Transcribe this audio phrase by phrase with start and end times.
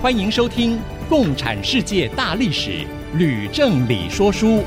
[0.00, 0.76] 欢迎收听
[1.08, 2.70] 《共产世界大历史》，
[3.18, 4.62] 吕正理说书。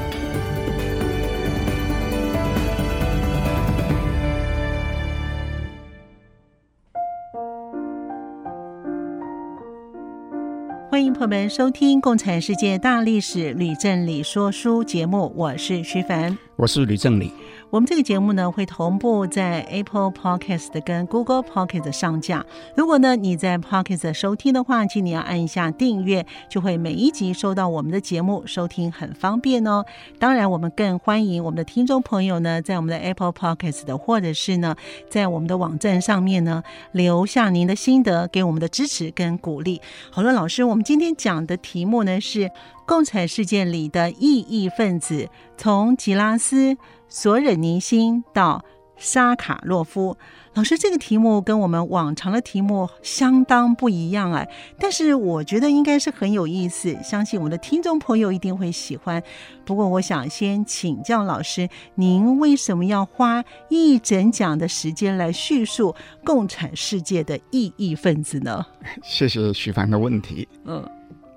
[10.89, 15.33] 欢迎朋友们收听《共产世界大历史》，吕正理说书节目。
[15.37, 17.31] 我是徐凡，我是吕正理。
[17.71, 22.45] 我们这个节目呢，会同步在 Apple Podcast 跟 Google Podcast 上架。
[22.75, 29.85] 如果呢你在 Podcast 收听的话，请你要按一下订阅，就会每一集收到我们的节目，收听很方便哦。
[30.19, 34.75] 当然，我们更欢迎我们的听众朋友呢，在我们的 Apple Podcast 的，或者是呢，
[35.09, 39.79] 在我们的网站上面呢，留下您的心得，给我们的支持跟鼓励。
[40.11, 42.51] 好了，老师，我们今天讲的题目呢是
[42.85, 46.75] 共产世界里的异议分子，从吉拉斯。
[47.13, 48.63] 索忍尼辛到
[48.95, 50.15] 沙卡洛夫，
[50.53, 54.47] 老师，这个题目跟我们往常的题目相当不一样哎，
[54.79, 59.21] 但是我觉得应该是很有意思，相信我们的听众朋友一定会喜欢。
[59.65, 68.65] 不过，我想先请教老师，您为什么要花一整讲的时间来叙述共产世界的异议分子呢？
[69.03, 70.47] 谢谢徐凡的问题。
[70.63, 70.81] 嗯，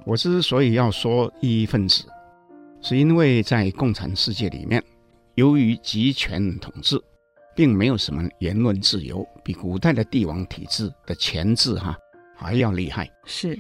[0.07, 2.05] 我之所以要说异议分子，
[2.81, 4.81] 是因为在共产世界里面。
[5.35, 7.01] 由于集权统治，
[7.57, 11.97] 并没有什么言论自由，比古代的帝王体制的钳制哈
[12.37, 13.11] 还要厉害。
[13.25, 13.59] 是，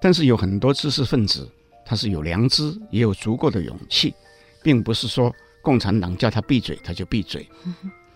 [0.00, 1.50] 但是有很多知识分子，
[1.84, 4.14] 他是有良知，也有足够的勇气，
[4.62, 7.48] 并不是说共产党叫他闭嘴他就闭嘴。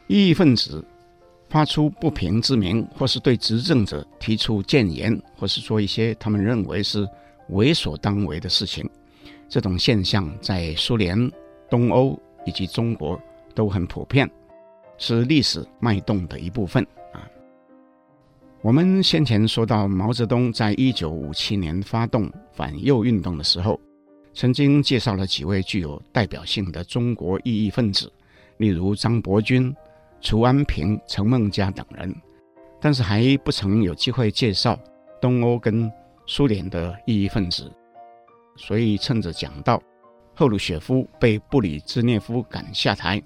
[0.06, 0.84] 异议分子
[1.48, 7.04] 发出不平之鸣，或是对执政者提出谏言，或是做一些他们认为是
[7.48, 8.88] 为所当为的事情，
[9.48, 11.28] 这种现象在苏联、
[11.68, 12.16] 东欧。
[12.44, 13.20] 以及中国
[13.54, 14.30] 都很普遍，
[14.98, 17.28] 是历史脉动的一部分啊。
[18.62, 23.80] 我们先前说到，毛泽东在一九五七年发动反右运动的时候，
[24.34, 28.12] 曾经介绍了几位具有代表性的中国异议分子，
[28.58, 29.74] 例如张伯钧、
[30.20, 32.14] 楚安平、陈梦家等人，
[32.80, 34.78] 但是还不曾有机会介绍
[35.20, 35.90] 东欧跟
[36.26, 37.72] 苏联的异议分子，
[38.56, 39.82] 所以趁着讲到。
[40.40, 43.22] 赫鲁雪夫被布里兹涅夫赶下台，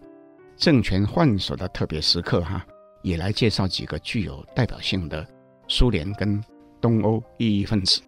[0.57, 2.67] 政权换手的特别时刻，哈，
[3.03, 5.25] 也来介绍几个具有代表性的
[5.69, 6.43] 苏联跟
[6.81, 8.03] 东欧异议分子。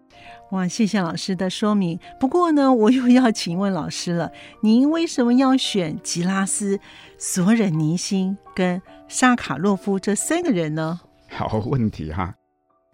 [0.51, 1.97] 哇，谢谢老师的说明。
[2.19, 4.29] 不过呢，我又要请问老师了，
[4.61, 6.77] 您为什么要选吉拉斯、
[7.17, 10.99] 索忍尼辛跟沙卡洛夫这三个人呢？
[11.29, 12.35] 好问题哈，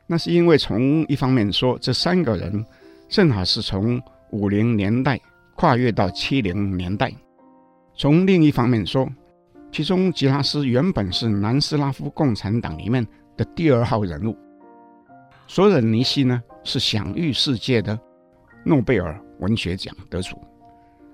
[0.06, 2.64] 那是因为从一方面说，这三个人
[3.10, 5.20] 正好是从五零年代。
[5.56, 7.14] 跨越到七零年代，
[7.96, 9.08] 从另一方面说，
[9.72, 13.06] 其中吉拉斯原本是南斯拉夫共产党里面
[13.38, 14.36] 的第二号人物，
[15.48, 17.98] 索尔尼西呢是享誉世界的
[18.66, 20.38] 诺贝尔文学奖得主，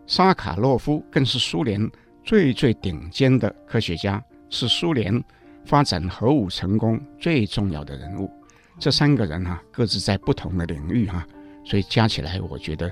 [0.07, 1.89] 沙卡洛夫更是苏联
[2.23, 5.23] 最最顶尖的科学家，是苏联
[5.65, 8.31] 发展核武成功最重要的人物。
[8.79, 11.25] 这三个人哈、啊，各自在不同的领域哈、
[11.65, 12.89] 所以加起来，我觉得。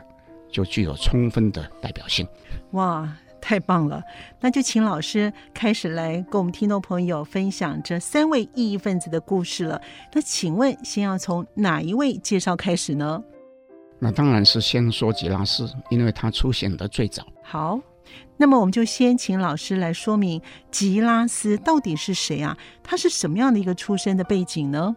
[0.52, 2.28] 就具有充分的代表性。
[2.72, 3.08] 哇，
[3.40, 4.02] 太棒了！
[4.42, 9.82] 那就请老师开始来跟我们听众朋友分享这三位异议分子的故事了。
[10.14, 13.24] 那请问，先要从哪一位介绍开始呢？
[14.00, 17.26] 那当然是先说吉拉斯，因为他出现的最早。
[17.42, 17.80] 好，
[18.36, 22.58] 那么我们就先请老师来说明吉拉斯到底是谁啊？
[22.84, 24.96] 他是什么样的一个出身的背景呢？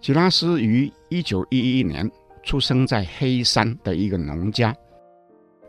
[0.00, 2.10] 吉拉斯于一九一一年。
[2.42, 4.74] 出生在黑山的一个农家，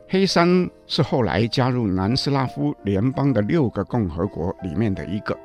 [0.08, 5.38] 黑山是后来加入南斯拉夫联邦的六个共和国里面的一个。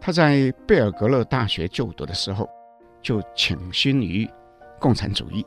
[0.00, 2.48] 他在贝尔格勒大学就读的时候，
[3.02, 4.28] 就倾心于
[4.78, 5.44] 共产主义，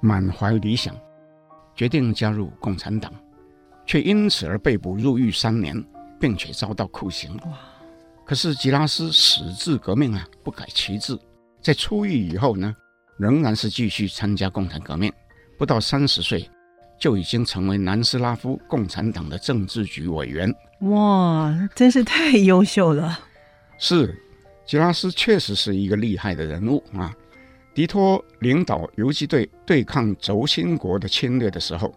[0.00, 0.94] 满怀理想，
[1.74, 3.12] 决定加入共产党，
[3.84, 5.82] 却因此而被捕入狱三年，
[6.20, 7.38] 并且遭到酷刑。
[8.24, 11.18] 可是吉拉斯矢志革命啊，不改其志，
[11.60, 12.74] 在出狱以后呢，
[13.16, 15.12] 仍然是继续参加共产革命，
[15.58, 16.48] 不到三十岁
[16.98, 20.52] 就已经成为南斯拉夫共产党的政治局委员。
[20.80, 23.18] 哇，真是太优秀了！
[23.78, 24.14] 是，
[24.66, 27.14] 吉拉斯确实是一个厉害的人物啊。
[27.74, 31.94] 迪托领导游击队对抗轴心国的侵略的时候，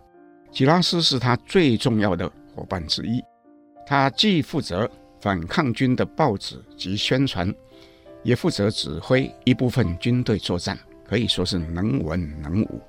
[0.51, 3.21] 吉拉斯是他最重要的伙伴之一。
[3.85, 4.89] 他既负责
[5.21, 7.53] 反抗军的报纸及宣传，
[8.23, 10.77] 也负责指挥一部分军队作战，
[11.09, 12.79] 可以说是能文能武。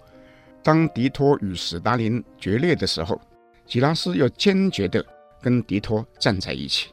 [0.63, 3.19] 当迪托与史达林决裂的时候，
[3.65, 5.03] 吉拉斯又坚决地
[5.41, 6.91] 跟迪托站在一起，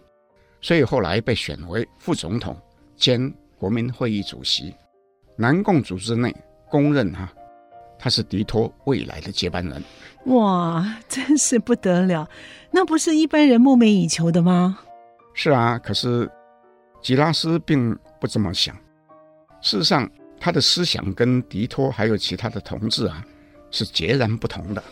[0.62, 2.56] 所以后来被选为副总统
[2.96, 4.74] 兼国民会议主席。
[5.36, 6.34] 南共组织内
[6.70, 7.30] 公认哈，
[8.00, 9.84] 他是迪托未来的接班人。
[10.28, 12.30] 哇，真是不得了！
[12.72, 14.80] 那不是一般人梦寐以求的吗？
[15.34, 16.32] 是啊，可是
[17.02, 18.74] 吉拉斯并不这么想。
[19.60, 20.10] 事实上，
[20.40, 23.24] 他的思想跟迪托还有其他的同志啊
[23.72, 24.84] 是截然不同的。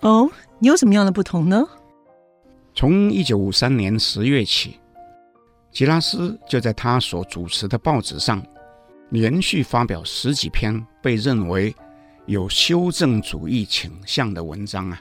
[0.00, 1.62] 哦，你有什么样的不同呢？
[2.74, 4.78] 从一九五三年十月起，
[5.70, 8.42] 吉拉斯就在他所主持的报纸上。
[9.10, 11.72] 连续发表十几篇被认为
[12.26, 15.00] 有修正主义倾向的文章啊，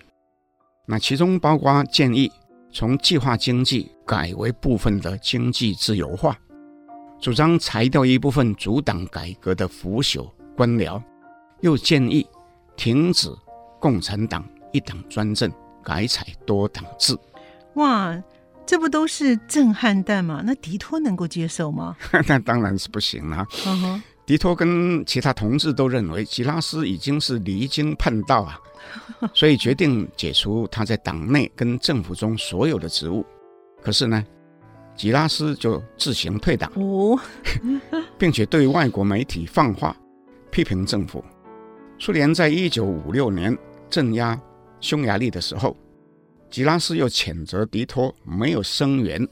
[0.85, 2.31] 那其中包括建议
[2.71, 6.37] 从计划经济改为部分的经济自由化，
[7.23, 11.01] 主张裁掉一部分阻挡改革的腐朽官僚，
[11.61, 12.27] 又建议
[12.75, 13.33] 停止
[13.79, 15.49] 共产党一党专政，
[15.81, 17.17] 改采多党制。
[17.75, 18.21] 哇，
[18.65, 20.41] 这不都是震撼弹吗？
[20.43, 21.95] 那迪托能够接受吗？
[22.27, 23.47] 那当然是不行了。
[23.51, 24.01] Uh huh.
[24.25, 28.59] 狄托跟其他同志都认为吉拉斯已经是离经叛道啊，
[29.33, 33.25] 所以决定解除他在党内跟政府中所有的职务。
[33.81, 34.21] 可是呢，
[34.95, 37.19] 吉拉斯就自行退党，哦、
[38.17, 39.95] 并且对外国媒体放话
[40.51, 41.23] 批评政府。
[41.99, 43.57] 苏联在一九五六年
[43.89, 44.39] 镇压
[44.79, 45.75] 匈牙利的时候，
[46.49, 49.27] 吉拉斯又谴责迪托没有声援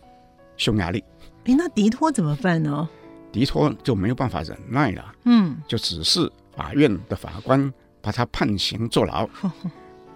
[0.58, 1.04] 匈牙利。
[1.46, 2.90] 诶，那迪托怎么办呢？
[3.31, 7.72] 迪托就没有办法忍耐了，嗯，就指示法院的法官
[8.02, 9.30] 把他判刑坐牢。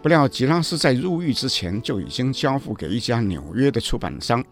[0.02, 4.44] 不料吉拉斯在入狱之前就已经交付给一家纽约的出版商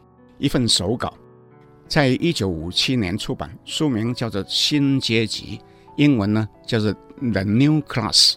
[0.44, 1.14] 一份手稿，
[1.88, 5.58] 在一九五七年出版，书名叫做《新阶级》，
[5.96, 6.94] 英文呢叫做
[7.32, 8.34] 《The New Class》。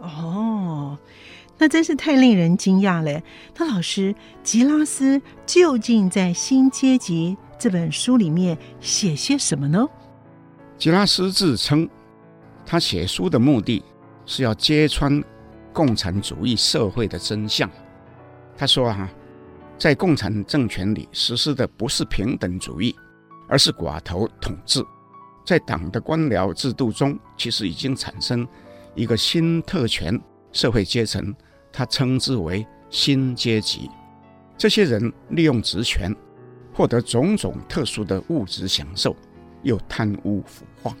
[0.00, 0.98] 哦，
[1.56, 3.22] 那真是太令人惊讶了。
[3.56, 4.12] 那老师，
[4.42, 9.86] 吉拉斯究竟在《新阶级》这本书里面写些什么呢？
[10.76, 11.88] 吉拉斯自称，
[12.66, 13.84] 他写书的目的
[14.26, 15.22] 是要揭穿
[15.72, 17.70] 共产主义社会的真相。
[18.56, 19.08] 他说：“哈，
[19.80, 22.94] 在共产政权里实施的不是平等主义，
[23.48, 24.84] 而是寡头统治。
[25.44, 28.46] 在党的官僚制度中，其实已经产生
[28.94, 30.20] 一个新特权
[30.52, 31.34] 社会阶层，
[31.72, 33.90] 他称之为新阶级。
[34.58, 36.14] 这些人利用职权。”
[36.72, 39.14] 获得种种特殊的物质享受，
[39.62, 40.96] 又贪污腐化，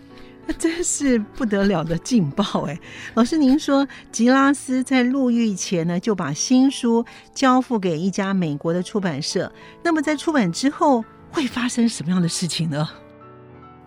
[0.58, 2.78] 真是不得了的劲爆哎！
[3.14, 7.04] 老师，您说吉拉斯在入狱前呢，就把新书
[7.34, 9.50] 交付给一家美国的出版社。
[9.82, 12.88] 那么在出版之后会发生什么样的事情呢？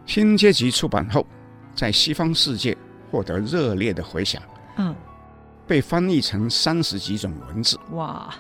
[0.06, 1.26] 新阶级出版后，
[1.76, 2.78] 在西方世界
[3.10, 4.42] 获得热烈的回响，
[4.78, 4.96] 嗯，
[5.68, 8.34] 被翻译成三十几种文字，哇！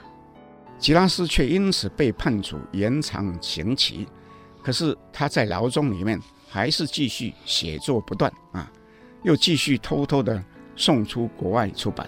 [0.79, 4.07] 吉拉斯却因此被判处延长刑期，
[4.61, 6.19] 可是他在牢中里面
[6.53, 8.71] 还是继续写作不断啊，
[9.23, 10.39] 又继续偷偷的
[10.75, 12.07] 送出国外出版，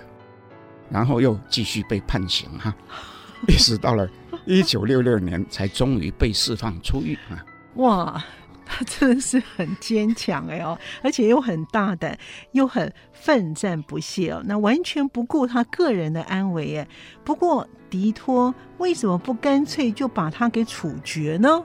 [0.88, 2.76] 然后又继续被判刑哈、啊，
[3.50, 4.08] 一直到了
[4.46, 7.44] 一九六六年才终于被释放出狱啊！
[7.78, 8.24] 哇！
[8.68, 12.16] 他真的是很坚强哎哦，而且又很大胆，
[12.52, 16.88] 又很奋战不懈哦，那完全不顾他个人的安危哎。
[17.24, 21.64] 不过迪托为什么不干脆就把他给处决呢？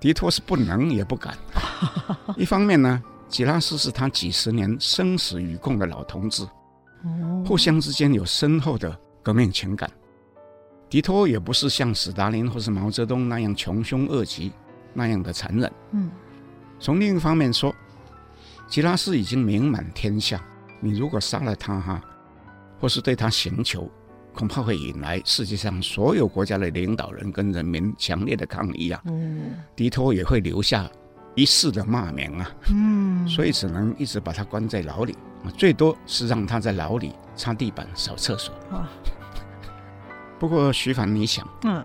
[0.00, 1.36] 狄托是不能也不敢。
[2.36, 6.46] 一方面呢，吉拉斯是他几十年生死与共的老同志，
[7.44, 9.90] 互相之间有深厚的革命情感。
[10.88, 14.52] 迪托也不是像史达林或是毛泽东那样穷凶恶极
[14.92, 16.10] 那样的残忍，嗯。
[16.78, 17.74] 从另一方面说，
[18.68, 20.40] 吉拉斯已经名满天下。
[20.80, 22.00] 你如果杀了他哈，
[22.78, 23.90] 或是对他刑求，
[24.34, 29.00] 恐怕会引来世界上所有国家的领导人跟人民强烈的抗议啊。
[29.06, 30.90] 嗯，迪托也会留下
[31.34, 32.50] 一世的骂名啊。
[32.70, 35.16] 嗯，所以只能一直把他关在牢里，
[35.56, 38.52] 最多是让他在牢里擦地板、扫厕所。
[38.70, 38.90] 啊，
[40.38, 41.84] 不过徐凡，你想，嗯，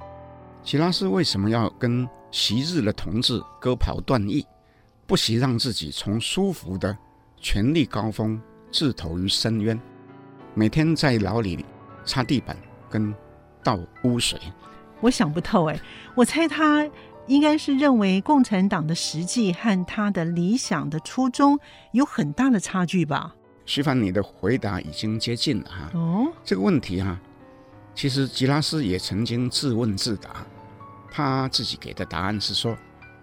[0.63, 4.46] 希拉斯为什么要跟昔日的同志割袍断义？
[5.06, 6.96] 不惜让自己从舒服的
[7.38, 8.39] 权力高峰
[8.72, 9.79] 自投于深渊，
[10.53, 11.65] 每天在牢里
[12.06, 12.56] 擦地板
[12.89, 13.13] 跟
[13.63, 14.39] 倒污水。
[15.01, 15.79] 我想不透哎，
[16.15, 16.89] 我猜他
[17.27, 21.60] 应该是认为共产党的实际和他的理想的初衷
[21.91, 23.36] 有很大的差距吧？
[23.65, 25.91] 徐凡，你的回答已经接近了哈。
[25.94, 27.20] 哦，这个问题哈，
[27.94, 30.46] 其实吉拉斯也曾经自问自答，
[31.12, 32.75] 他自己给的答案是说，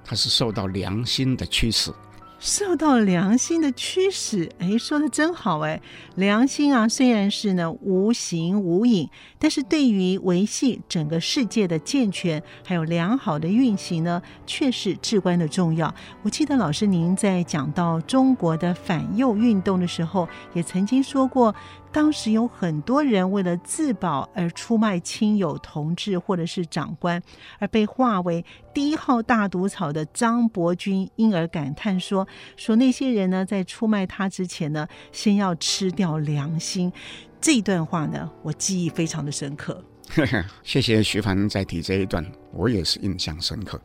[0.04, 1.92] 他是受到良心的驱使。
[2.38, 5.80] 受到良心的驱使，哎，说的真好哎！
[6.16, 15.92] 良心啊，虽然是呢无形无影，但是对于维系整个世界的健全还有良好的运行呢，却是至关的重要。
[16.22, 21.54] 我记得老师您在讲到中国的反右运动的时候，也曾经说过。
[21.92, 27.22] 当时有很多人为了自保而出卖亲友、同志或者是长官，
[27.58, 36.92] 而被划为第一号大毒草的张伯钧，因而感叹说：“说那些人呢，在出卖他之前呢，先要吃掉良心。”
[37.40, 39.82] 这一段话呢，我记忆非常的深刻。
[40.62, 43.80] 谢谢徐凡再提这一段，我也是印象深刻。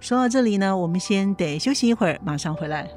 [0.00, 2.88] 说到这里呢，我们先得休息一会儿，马上回来。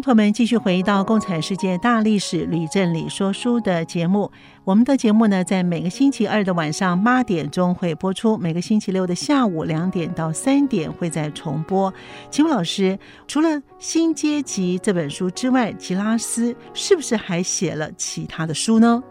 [0.00, 4.30] 朋友们继续回到《共产世界大历史吕正理说书》的节目。
[4.64, 11.92] 我们的节目呢，在每个星期二的晚上八点钟会播出，每个星期六的下午两点到三点会再重播。
[12.30, 19.02] 请问老师，除了《新阶级》这本书之外，吉拉斯是不是还写了其他的书呢？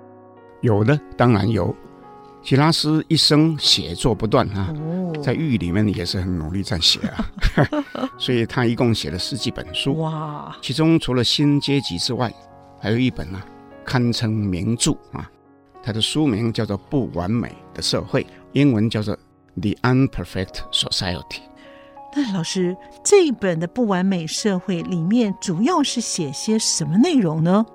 [0.62, 1.76] 有的，当然有。
[2.42, 4.74] 吉拉斯一生写作不断啊，
[5.22, 7.30] 在狱里面也是很努力在写啊，
[8.18, 9.98] 所以他一共写了十几本书。
[10.00, 10.56] 哇！
[10.62, 12.34] 其中除了《新阶级》之外，
[12.80, 13.46] 还有一本啊，
[13.86, 15.30] 堪称名著啊。
[15.84, 19.16] 他的书名叫做《不完美的社会》，英文叫做
[19.62, 21.24] 《The Unperfect Society》。
[22.16, 27.66] 那老师，这一本的《不完美社会》里面主要是写些什么内容呢？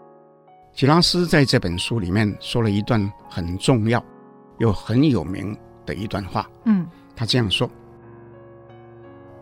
[0.74, 4.02] 吉拉斯在这本书里面说了一段很重要。
[4.58, 7.70] 又很有名的一段话，嗯，他这样说：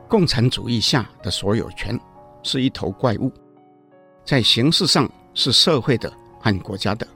[0.09, 1.99] 共产主义下的所有权
[2.42, 3.33] 是一头怪物，
[4.25, 7.07] 在形式上是社会的和国家的，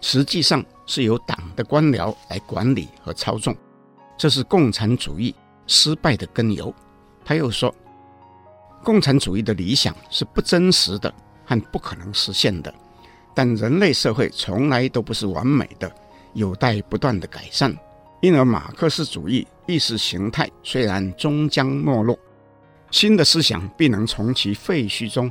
[0.00, 3.56] 实际上是由党的官僚来管理和操纵，
[4.16, 5.34] 这是共产主义
[5.66, 6.72] 失败的根由。
[7.24, 7.74] 他又说，
[8.82, 11.12] 共产主义的理想是不真实的
[11.44, 12.74] 和不可能实现的，
[13.34, 15.90] 但人类社会从来都不是完美的。
[16.34, 17.76] 有待不断的改善，
[18.20, 22.18] 因而马克思主义意识形态虽然终将没落，
[22.90, 25.30] 新的思想必能从其废墟中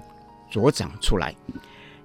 [0.51, 1.33] 茁长出来。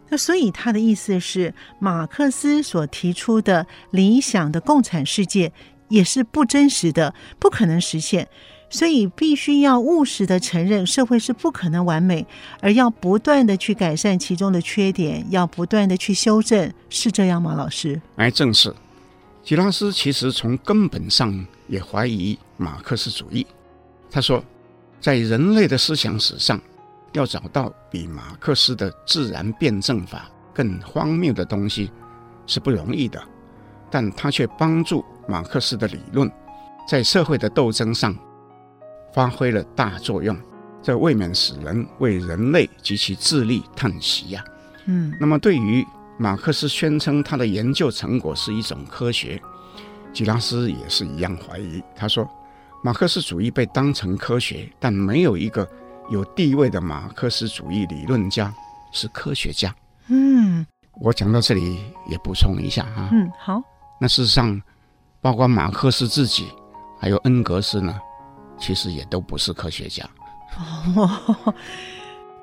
[0.08, 5.52] 那所以他的意思是，马克思所提出的理想的共产世界
[5.88, 8.28] 也是不真实的，不可能实现，
[8.70, 12.24] 所以必须要务实的承认社会是不可能完美，
[12.60, 17.54] 而要不断的去改善其中的缺点，要不断的去修正，是这样吗？
[17.56, 18.00] 老师？
[18.14, 18.72] 哎，正是。
[19.46, 23.46] 吉拉斯其实从根本上也怀疑马克思主义。
[24.10, 24.42] 他说，
[25.00, 26.60] 在人类的思想史上，
[27.12, 31.92] 要找到比马克思的自然辩证法更荒谬的东西
[32.44, 33.22] 是不容易的。
[33.88, 36.28] 但他却帮助马克思的理论
[36.88, 38.12] 在社会的斗争上
[39.14, 40.36] 发挥了大作用，
[40.82, 44.44] 这未免使人为人类及其智力叹息呀。
[44.86, 45.86] 嗯，那么对于。
[46.18, 49.40] 马克思宣称他的研究成果是一种科学，
[50.12, 51.82] 吉拉斯也是一样怀疑。
[51.94, 52.26] 他说，
[52.82, 55.68] 马克思主义被当成科学，但没有一个
[56.08, 58.52] 有地位的马克思主义理论家
[58.92, 59.74] 是科学家。
[60.08, 60.66] 嗯，
[61.00, 63.10] 我讲到这里也补充一下啊。
[63.12, 63.60] 嗯，好。
[64.00, 64.60] 那事实上，
[65.20, 66.48] 包括马克思自己，
[66.98, 68.00] 还有恩格斯呢，
[68.58, 70.08] 其实也都不是科学家。
[70.94, 71.54] 哦。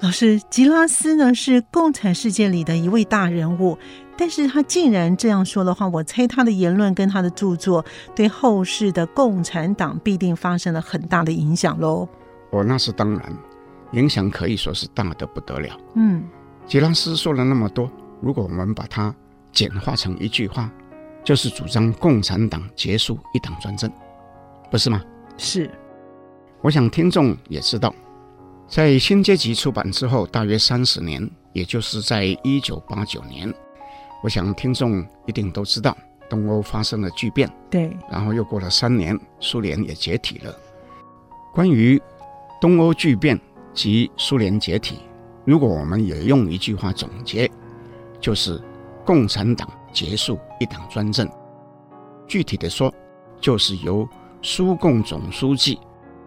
[0.03, 3.77] 老师，吉拉斯呢是共产世界里的一位大人物，
[4.17, 12.05] 但是他竟然这样说的话，我猜他的言论跟他的著作对后世的共产党必定发生了很大的影响喽。
[12.49, 13.33] 哦，那是当然，
[13.93, 15.79] 影响可以说是大的不得了。
[15.95, 16.21] 嗯，
[16.67, 19.15] 吉拉斯说了那么多，如果我们把它
[19.53, 20.69] 简化成一句话，
[21.23, 23.89] 就是主张共产党结束一党专政，
[24.69, 25.01] 不是吗？
[25.37, 25.71] 是。
[26.61, 27.95] 我想听众也知道。
[28.73, 33.53] 在《新阶级》出版之后，大约三十年，也就是在一九八九年，
[34.23, 35.95] 我想听众一定都知道，
[36.27, 37.47] 东欧发生了巨变。
[37.69, 40.51] 对，然后又过了三年，苏联也解体了。
[41.53, 42.01] 关于
[42.59, 43.39] 东欧巨变
[43.75, 44.97] 及苏联解体，
[45.45, 47.47] 如果我们也用一句话总结，
[48.19, 48.59] 就是
[49.05, 51.29] 共产党结束一党专政。
[52.27, 52.91] 具体的说，
[53.39, 54.09] 就是由
[54.41, 55.77] 苏共总书记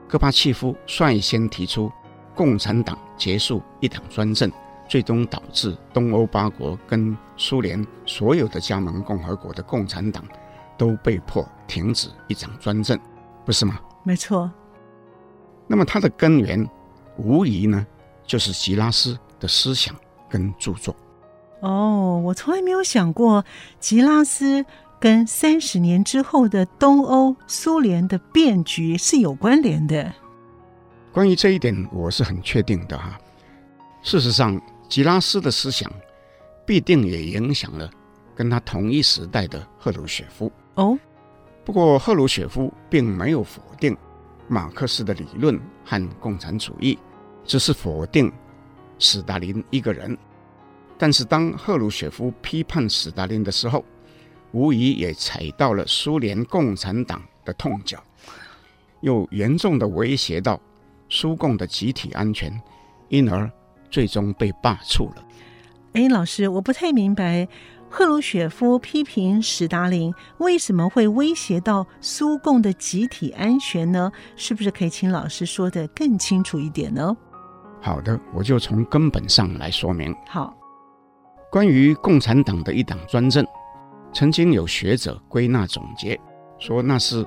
[0.06, 1.90] 戈巴契夫率先提出
[2.36, 4.52] 共产党结束一党专政，
[4.86, 10.22] 最终导致东欧八国跟苏联所有的加盟共和国的共产党
[10.76, 12.96] 都被迫停止一党专政，
[13.44, 13.80] 不是吗？
[14.02, 14.50] 没错。
[15.66, 16.68] 那么它的根源，
[17.16, 17.84] 无疑呢，
[18.24, 19.96] 就是吉拉斯的思想
[20.28, 20.94] 跟著作。
[21.60, 23.42] 哦，我从来没有想过
[23.80, 24.64] 吉拉斯
[25.00, 30.12] 跟三十年之后的东欧苏联的变局是有关联的。
[31.16, 33.18] 关于这一点，我是很确定的哈。
[34.02, 35.90] 事实上，吉拉斯的思想
[36.66, 37.90] 必定也影响了
[38.34, 40.52] 跟他同一时代的赫鲁雪夫。
[40.74, 40.94] 哦，
[41.64, 43.96] 不过赫鲁雪夫并没有否定
[44.46, 46.98] 马克思的理论和共产主义，
[47.46, 48.30] 只是否定
[48.98, 50.14] 斯大林一个人。
[50.98, 53.82] 但是，当赫鲁雪夫批判斯大林的时候，
[54.52, 58.04] 无疑也踩到了苏联共产党的痛脚，
[59.00, 60.60] 又严重的威胁到
[61.08, 62.60] 苏共的集体安全，
[63.08, 63.50] 因而。
[63.88, 65.24] 最终被罢黜了。
[65.92, 67.48] 哎，老师，我不太明白，
[67.88, 74.10] 赫鲁雪夫批评史达林为什么会威胁到苏共的集体安全呢？
[74.34, 77.16] 是不是可以请老师说得更清楚一点呢？
[77.80, 80.14] 好的，我就从根本上来说明。
[80.26, 80.54] 好，
[81.50, 83.46] 关于共产党的一党专政，
[84.12, 86.20] 曾经有学者归纳总结
[86.58, 87.24] 说，那是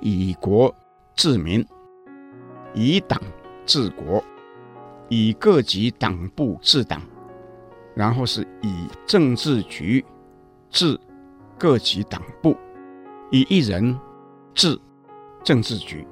[0.00, 0.72] 以国
[1.16, 1.66] 治民，
[2.74, 3.20] 以党
[3.64, 4.22] 治国。
[5.08, 7.02] 以各级党部治党，
[7.94, 10.02] 然后是以政治局
[10.70, 10.98] 治
[11.58, 12.56] 各级党部，
[13.30, 13.94] 以一人
[14.54, 14.80] 治
[15.44, 16.06] 政治局。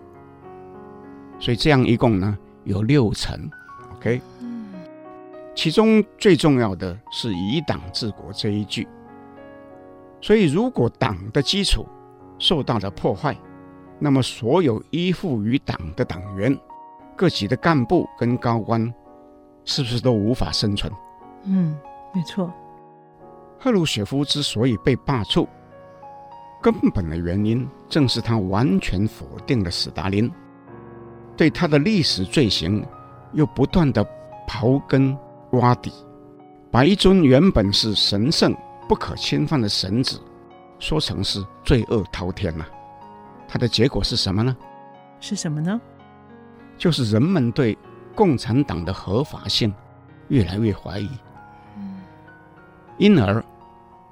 [1.38, 3.50] 所以这样一共呢有六层
[3.94, 4.20] ，OK。
[5.54, 8.86] 其中最重要的是以党治国这一句。
[10.20, 11.88] 所以如果党的基础
[12.38, 13.34] 受到了破坏，
[14.00, 16.58] 那么所有依附于党的党员。
[17.16, 18.92] 各级的干部跟高官，
[19.66, 20.90] 是不是都无法生存？
[21.44, 21.78] 嗯，
[22.14, 22.50] 没错。
[23.58, 25.46] 赫鲁雪夫之所以被罢黜，
[26.62, 30.32] 根本的原因正是他完全否定了斯大林，
[31.36, 32.82] 对他的历史罪行
[33.34, 34.02] 又不断的
[34.48, 35.14] 刨根
[35.50, 35.92] 挖底，
[36.70, 38.56] 把一尊原本是神圣
[38.88, 40.18] 不可侵犯的神子，
[40.78, 42.79] 说成是罪恶滔天呐、啊。
[43.52, 44.56] 他的结果是什么呢？
[45.18, 45.80] 是什么呢？
[46.78, 47.76] 就是人们对
[48.14, 49.74] 共产党的合法性
[50.28, 51.10] 越来越怀疑，
[51.76, 51.98] 嗯
[52.96, 53.44] 因而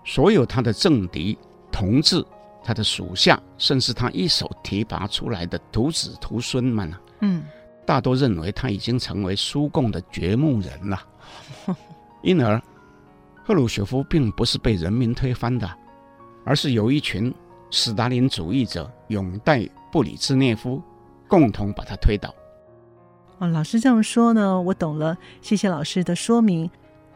[0.05, 1.39] 所有他的政敌、
[1.71, 2.25] 同志、
[2.65, 7.45] 他的属下，甚至他一手提拔出来的徒子徒孙们啊，嗯，
[7.87, 11.01] 大多认为他已经成为苏共的掘墓人了。
[12.23, 12.61] 因而，
[13.45, 15.71] 赫鲁雪夫并不是被人民推翻的，
[16.45, 17.33] 而是有一群
[17.71, 20.83] 斯大林主义者拥戴布里兹涅夫，
[21.27, 22.35] 共同把他推倒。
[23.39, 25.17] 哦，老师这样说呢，我懂了。
[25.41, 26.71] 谢谢老师的说明，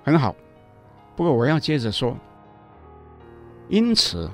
[0.04, 0.34] 很好。
[1.16, 2.16] 不过我要接着说，
[3.68, 4.30] 因此，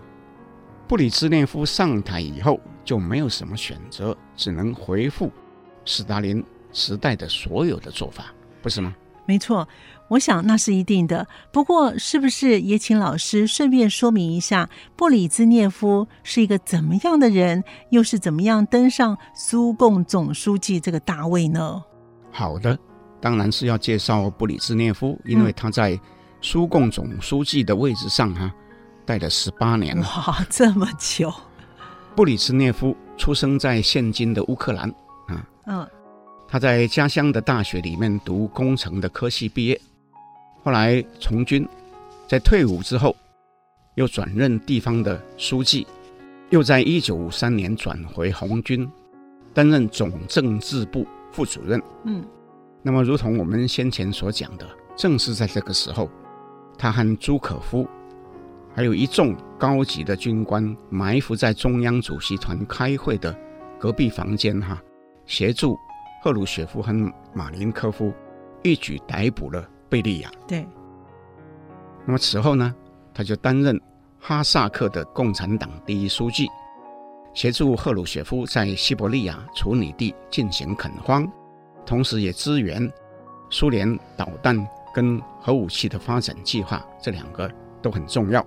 [0.87, 5.31] 布里兹涅夫上台以后就没有什么选择，只能回复
[5.85, 8.27] 斯大林时代的所有的做法，
[8.61, 8.95] 不是吗？
[9.25, 9.67] 没错，
[10.09, 11.27] 我想那是一定的。
[11.53, 21.83] 不过，是不是也请老师顺便说明一下，布里兹涅夫是一个怎么样的人，又是怎么样登上苏共总书记这个大位呢？
[22.31, 22.79] 好的，
[23.21, 25.99] 当然是要介绍布里兹涅夫，因为他在
[26.41, 28.55] 苏共总书记的位置上哈、啊，
[29.05, 30.03] 待了十八年了。
[30.03, 31.33] 哇，这么久！
[32.15, 34.89] 布里兹涅夫出生在现今的乌克兰
[35.27, 35.47] 啊。
[35.67, 35.87] 嗯。
[36.51, 39.79] 他在家乡的大学里面读工程的科系毕业，
[40.69, 41.67] 后来从军，
[42.27, 43.17] 在退伍之后
[43.95, 45.87] 又转任地方的书记，
[46.51, 48.87] 又在一九五三年转回红军，
[49.55, 51.83] 担任总政治部副主任。
[52.05, 52.23] 嗯，
[52.83, 56.11] 那么如同我们先前所讲的，正是在这个时候，
[56.77, 57.89] 他和朱可夫，
[58.75, 63.35] 还有一众高级的军官埋伏在中央主席团开会的
[63.79, 64.79] 隔壁房间哈，
[65.25, 65.75] 协助。
[66.23, 66.93] 赫鲁雪夫和
[67.33, 68.13] 马林科夫
[68.63, 70.31] 一举逮捕了贝利亚。
[70.47, 70.67] 对。
[72.05, 72.75] 那么此后呢，
[73.13, 73.81] 他就担任
[74.19, 76.49] 哈萨克的共产党第一书记，
[77.35, 81.31] 协助赫鲁雪夫在西伯利亚处女地进行垦荒，
[81.85, 82.91] 同时也支援
[83.51, 87.51] 苏联导弹跟核武器的发展计划，这两个
[87.83, 88.45] 都很重要。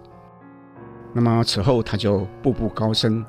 [1.13, 3.25] 那么此后他就步步高升，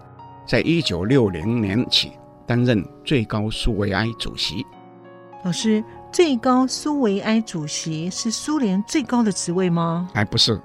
[0.47, 2.13] 在一九六零年起。
[2.45, 4.67] 担任最高苏维埃主席。
[5.45, 10.11] 老师，最高苏维埃主席是苏联最高的职位吗？
[10.13, 10.61] 哎不是，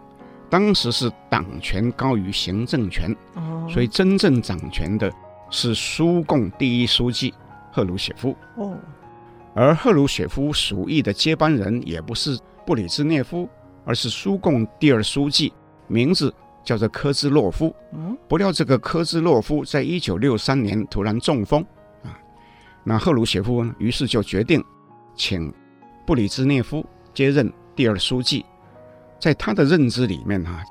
[0.49, 5.09] 当时是党权高于行政权，哦，所以真正掌权的
[5.49, 7.33] 是苏共第一书记
[7.71, 8.35] 赫鲁雪夫。
[8.57, 8.77] 哦，
[9.55, 13.47] 而赫鲁雪夫属意的接班人也不是布里兹涅夫，
[13.85, 15.53] 而是苏共第二书记，
[15.87, 17.73] 名字叫做科兹洛夫。
[17.93, 21.65] 嗯，不料这个科兹洛夫在一九六三年突然中风
[22.03, 22.11] 啊，
[22.83, 24.61] 那赫鲁雪夫呢，于是就决定
[25.17, 25.51] 请
[26.05, 28.45] 布里兹涅夫接任第二书记。
[29.19, 30.63] 在他的认知里面哈，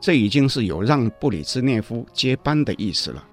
[0.00, 3.24] 这已经是有让布里兹涅夫接班的意思了。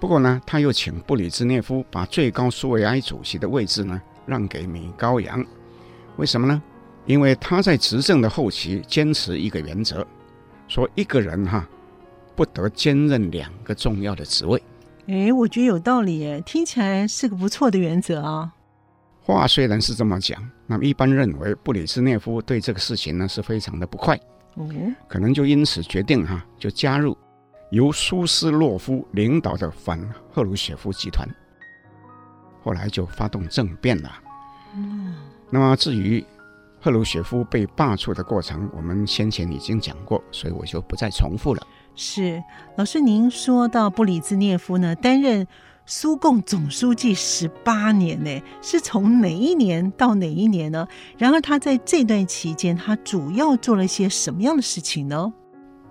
[0.00, 5.44] 不过呢，他又请布里兹涅夫把最高苏维埃主席的位置呢让给米高扬。
[6.16, 6.62] 为什么呢？
[7.04, 10.04] 因为他在执政的后期坚持一个原则，
[10.66, 11.68] 说一个人哈
[12.34, 14.60] 不得兼任两个重要的职位。
[15.06, 18.52] 哎，我觉得有道理，听起来是个不错的原则啊。
[19.26, 24.16] 话虽然是这么讲，那么一般认为布里兹涅夫对这个事情呢是非常的不快，
[24.54, 24.70] 哦，
[25.08, 27.18] 可能就因此决定哈就加入
[27.72, 31.28] 由苏斯洛夫领导的反赫鲁雪夫集团，
[32.62, 34.12] 后来就发动政变了。
[34.76, 35.16] 嗯，
[35.50, 36.24] 那么至于
[36.80, 41.66] 赫鲁雪夫被罢黜的过程，我们先前已经讲过，所以我就不再重复了。
[41.96, 42.40] 是
[42.76, 45.44] 老师，您说到布里兹涅夫呢担任。
[45.88, 50.84] 苏共总书记十八年呢，是从哪一年到哪一年呢？
[51.16, 55.32] 然而他在这段期间，他主要做了些什么样的事情呢？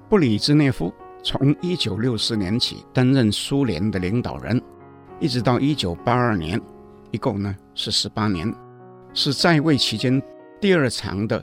[0.10, 4.62] 布里兹涅夫从一九六四年起担任苏联的领导人，
[5.22, 6.62] 一直到一九八二年，
[7.12, 8.54] 一共呢是十八年，
[9.14, 10.22] 是在位期间
[10.60, 11.42] 第二长的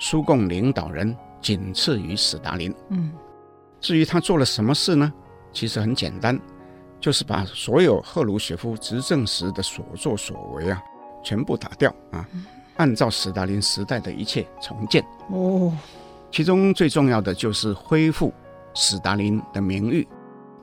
[0.00, 2.74] 苏共领导人，仅次于斯大林。
[2.88, 3.12] 嗯，
[3.80, 5.12] 至于他做了什么事呢？
[5.52, 6.36] 其实很简单。
[7.02, 10.80] 就是把所有赫鲁雪夫执政时的所作所为啊，
[11.24, 12.24] 全部打掉啊，
[12.76, 15.04] 按照斯大林时代的一切重建。
[15.28, 15.76] 哦，
[16.30, 18.32] 其中最重要的就是恢复
[18.72, 20.06] 斯大林的名誉，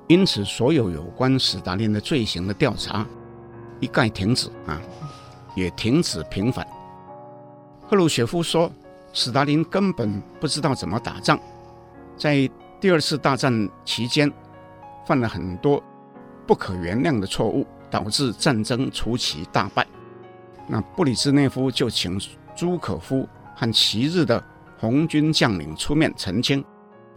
[0.08, 3.06] 因此所有有关斯大林的罪行的调查
[3.82, 4.82] 一概停止啊，
[5.56, 6.65] 也停止平反。
[7.86, 8.71] 赫鲁雪夫说，
[9.12, 11.38] 斯大林根本不知道怎么打仗，
[12.15, 12.49] 在
[12.80, 14.32] 第二次大战期间
[15.06, 15.84] 犯了很多。
[16.49, 19.85] 不可原谅的错误导致战争初期大败，
[20.67, 22.19] 那布里兹涅夫就请
[22.55, 24.43] 朱可夫和昔日的
[24.79, 26.65] 红军将领出面澄清，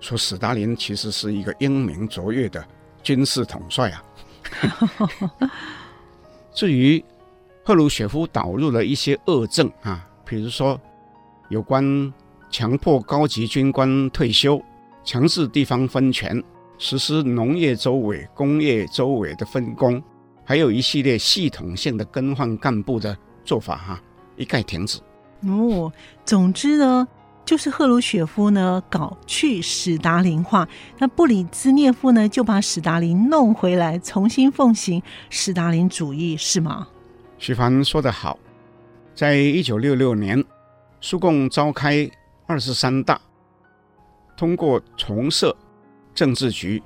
[0.01, 2.63] 说斯大林其实是一个英明卓越的
[3.03, 4.05] 军事统帅啊。
[6.53, 7.03] 至于
[7.65, 10.79] 赫鲁雪夫导入了一些恶政啊，比如说
[11.49, 12.13] 有关
[12.51, 14.63] 强迫高级军官退休、
[15.03, 16.45] 强制地方分权。
[16.83, 20.03] 实施农业周委、工业周委的分工，
[20.45, 24.03] 还有一系列系统性的更换干部的做法，哈，
[24.37, 24.99] 一概停止。
[25.47, 25.93] 哦，
[26.25, 27.07] 总之呢，
[27.45, 30.69] 就是赫鲁雪夫呢搞去史达林化，
[30.99, 36.89] 那布里兹涅夫呢就把史达林弄回来，重新奉行史达林主义，是吗？
[37.39, 38.37] 徐凡说得好，
[39.15, 40.45] 在一九六六年，
[41.01, 42.11] 苏共召开
[42.49, 43.21] 二十三大，
[44.37, 45.57] 通过重设。
[46.15, 46.83] 政治局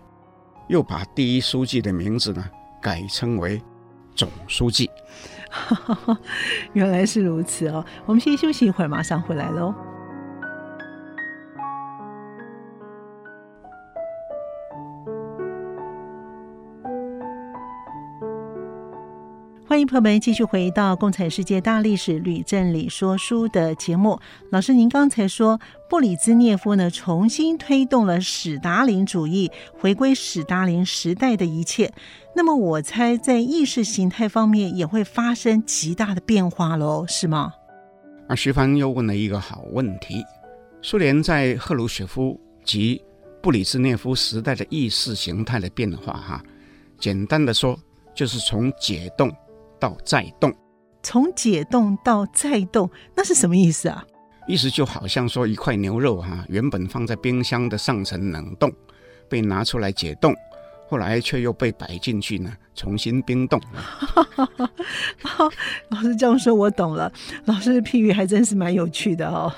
[0.69, 2.45] 又把第一书记的名字呢
[2.81, 3.61] 改称为
[4.15, 4.91] 总书记。
[6.75, 9.75] 原来是如此哦，我们先休息一会儿，马上回来喽。
[19.77, 24.19] 欢迎朋友们继续回到《共产世界大历史吕正理说书》的节目。
[24.51, 31.93] 老师，您刚才说布里兹涅夫呢重新推动了史达林主义，回归史达林时代的一切。
[32.35, 37.53] 那么我猜在意识形态方面也会发生极大的变化喽，是吗？
[38.29, 40.25] 啊，徐帆又问了一个好问题：
[40.81, 42.99] 苏联在赫鲁雪夫及
[43.43, 46.43] 布里兹涅夫时代的意识形态的变化，哈，
[46.99, 47.79] 简单的说
[48.15, 49.31] 就是从解冻。
[49.79, 50.53] 到再冻，
[51.03, 54.05] 从解冻到再冻，那是什么意思啊？
[54.47, 58.73] 意思就好像说一块牛肉哈、啊，原本放在冰箱的上层冷冻，
[59.29, 60.33] 被拿出来解冻，
[60.89, 63.61] 后来却又被摆进去呢，重新冰冻。
[65.91, 67.13] 老师这样说，我懂了。
[67.47, 69.53] 老师的譬喻还真是蛮有趣的哦。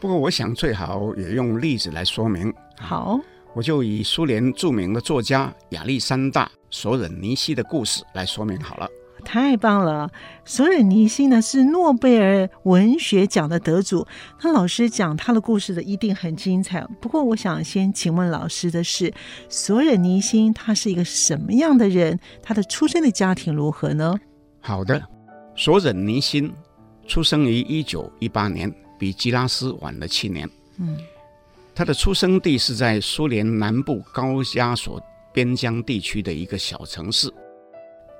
[0.00, 2.52] 不过我想最好也用例子来说明。
[2.78, 3.20] 好，
[3.52, 8.88] 我就以苏联著名的作家亚历山大·索忍尼西的故事来说明好了。
[9.24, 10.10] 太棒了！
[10.44, 14.06] 索尔尼希呢是诺贝尔文学奖的得主。
[14.42, 16.86] 那老师讲他的故事的一定很精彩。
[17.00, 19.12] 不过，我想先请问老师的是，
[19.48, 22.20] 索尔尼希他是一个什么样的人？
[22.42, 24.14] 他的出生的家庭如何呢？
[24.60, 25.02] 好的，
[25.56, 26.52] 索尔尼辛
[27.06, 30.48] 出生于一九一八年，比吉拉斯晚了七年。
[30.78, 30.96] 嗯，
[31.74, 37.32] 他的出生地是在苏联南部高加索边疆地区的一个小城市。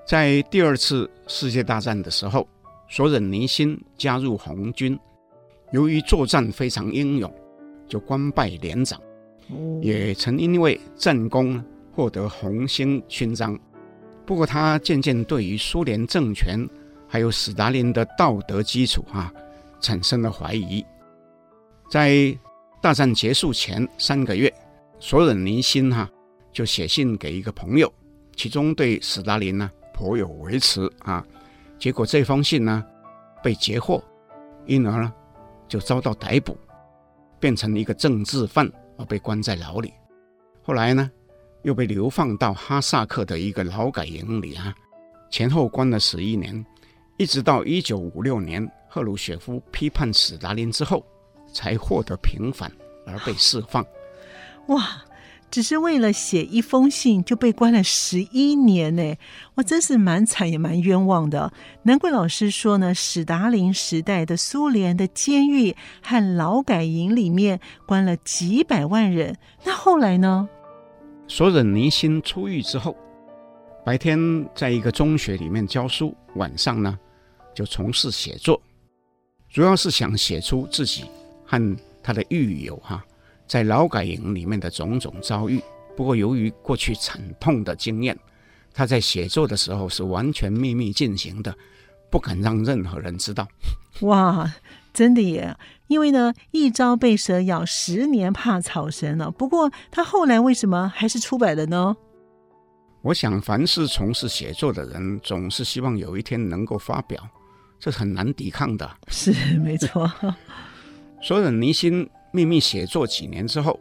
[0.06, 2.46] 在第二次世界大战的时候，
[2.88, 4.98] 索忍尼辛加入红军，
[5.72, 7.34] 由于作战非常英勇，
[7.88, 9.00] 就官拜连长，
[9.80, 13.58] 也曾因为战功获得红星勋章。
[14.26, 16.68] 不过，他渐渐对于苏联政权
[17.08, 19.32] 还有斯大林的道德基础啊，
[19.80, 20.84] 产生了怀疑。
[21.90, 22.36] 在
[22.82, 24.52] 大战结束前三个月，
[24.98, 26.10] 索忍尼辛哈
[26.52, 27.90] 就写信给一个朋友，
[28.36, 29.70] 其中对斯大林呢。
[29.94, 31.24] 颇有微词啊，
[31.78, 32.84] 结果这封信呢
[33.42, 34.02] 被截获，
[34.66, 35.12] 因而呢
[35.68, 36.56] 就遭到逮捕，
[37.38, 39.94] 变成了一个政治犯而被关在牢里。
[40.62, 41.10] 后来呢
[41.62, 44.74] 又被流放到哈萨克的一个劳改营里啊，
[45.30, 46.66] 前后关了十一年，
[47.16, 51.06] 一直到一九五六年赫鲁雪夫批判斯大林之后，
[51.52, 52.70] 才获得平反
[53.06, 53.86] 而被释放。
[54.66, 55.04] 哇！
[55.54, 59.14] 只是为了写一封信就被关了十一年呢，
[59.54, 61.52] 我，真是蛮惨也蛮冤枉的。
[61.84, 69.38] 难怪老师说呢，史达林时代的苏联的监狱和劳改营里面关了几百万人。
[69.64, 70.48] 那后来呢？
[71.28, 72.96] 索忍尼辛出狱之后，
[73.86, 74.18] 白天
[74.56, 76.98] 在一个中学里面教书，晚上呢
[77.54, 78.60] 就从事写作，
[79.48, 81.04] 主要是想写出自己
[81.46, 83.04] 和他的狱友哈。
[83.54, 85.62] 在劳改营里面的种种遭遇，
[85.96, 88.18] 不过由于过去惨痛的经验，
[88.72, 91.56] 他在写作的时候是完全秘密进行的，
[92.10, 93.46] 不敢让任何人知道。
[94.00, 94.52] 哇，
[94.92, 95.56] 真的耶！
[95.86, 99.30] 因为呢，一朝被蛇咬，十年怕草绳了。
[99.30, 101.96] 不过他后来为什么还是出版了呢？
[103.02, 107.24] 我想，凡是从事写作的人，总是希望有一天能够发表，
[107.78, 108.90] 这是很难抵抗的。
[109.06, 110.10] 是，没错。
[111.22, 112.10] 索忍尼辛。
[112.34, 113.78] 秘密写作几年之后，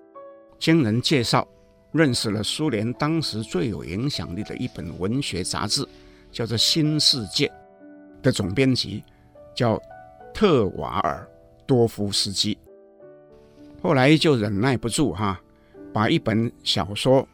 [0.59, 1.47] 经人介绍，
[1.91, 5.83] 认识了苏联当时最有影响力的一本文学杂志，
[6.31, 7.47] 叫做《新世界》
[8.21, 9.03] 的总编辑，
[9.55, 9.81] 叫
[10.35, 11.27] 特瓦尔
[11.65, 12.55] 多夫斯基。
[13.81, 15.41] 后来就忍耐不住哈，
[15.91, 17.27] 把一本小说，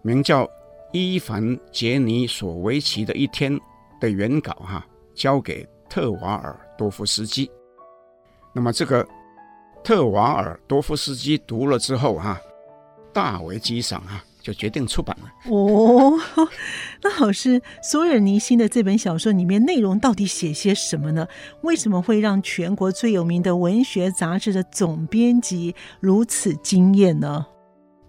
[0.00, 0.46] 名叫
[0.94, 3.52] 《伊凡杰尼索维奇的一天》
[4.00, 7.50] 的原稿哈，交给特瓦尔多夫斯基。
[8.54, 9.06] 那么这个。
[9.88, 12.38] 特瓦尔多夫斯基读了之后，哈，
[13.10, 15.50] 大为激赏啊，就决定出版了。
[15.50, 16.12] 哦，
[17.02, 21.26] 那老师，索尔尼辛的这本小说里面内容到底写些什么呢？
[21.62, 27.46] 为什么会让全国最有名的文学杂志的总编辑如此惊艳呢？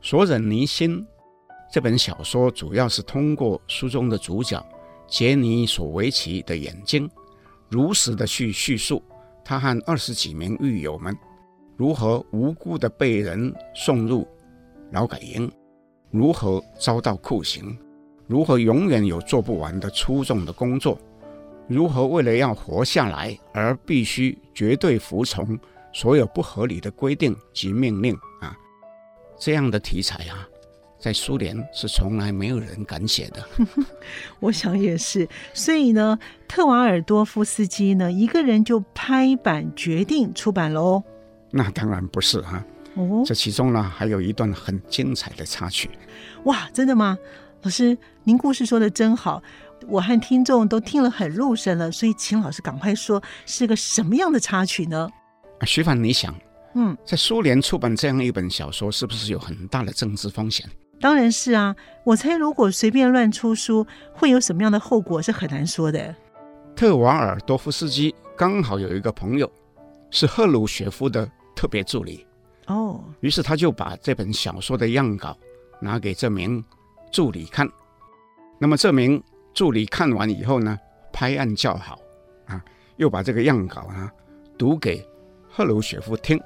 [0.02, 1.08] 索尔尼辛
[1.72, 4.62] 这本小说主要是通过书中的主角
[5.08, 7.10] 杰尼索维奇的眼睛，
[7.70, 9.02] 如实的去叙述
[9.46, 11.16] 他和二十几名狱友们。
[11.80, 14.28] 如何无辜地被人送入
[14.92, 15.50] 劳改营，
[16.12, 17.74] 如何遭到酷刑，
[18.28, 21.00] 如何永远有做不完的粗重的工作，
[21.70, 25.58] 如何为了要活下来而必须绝对服从
[25.94, 28.54] 所有不合理的规定及命令啊！
[29.38, 30.46] 这样的题材啊，
[31.00, 33.42] 在苏联是从来没有人敢写的。
[34.42, 41.02] 我想也是，所以呢，特瓦尔多夫斯基呢，一个人就拍板决定出版喽。
[41.52, 45.90] 那当然不是哈、啊，哦，这其中呢还有一段很精彩的插曲。
[46.46, 47.18] 哇，真的吗？
[47.64, 49.44] 老师，您故事说的真好，
[49.88, 55.10] 我和听众都听了很入神了，所以请老师赶快说，是个什么样的插曲呢？
[55.60, 56.34] 啊，徐凡，你想，
[56.76, 60.66] 嗯，在苏联出版这样一本小说，是不是有很大的政治风险？
[61.02, 66.16] 当然是啊，我猜如果随便乱出书，会有什么样的后果是很难说的。
[66.76, 69.52] 特瓦尔多夫斯基刚好有一个朋友，
[70.12, 71.30] 是赫鲁雪夫的。
[71.60, 72.26] 特别助理
[72.68, 75.38] 哦，于是他就把这本小说的样稿
[75.82, 76.64] 拿给这名
[77.12, 77.70] 助理看。
[78.58, 79.22] 那么这名
[79.54, 80.80] 助理看完以后呢，
[81.12, 82.00] 拍案叫好
[82.46, 82.64] 啊，
[82.96, 84.10] 又把这个样稿呢
[84.58, 85.06] 读给
[85.50, 86.40] 赫鲁雪夫听。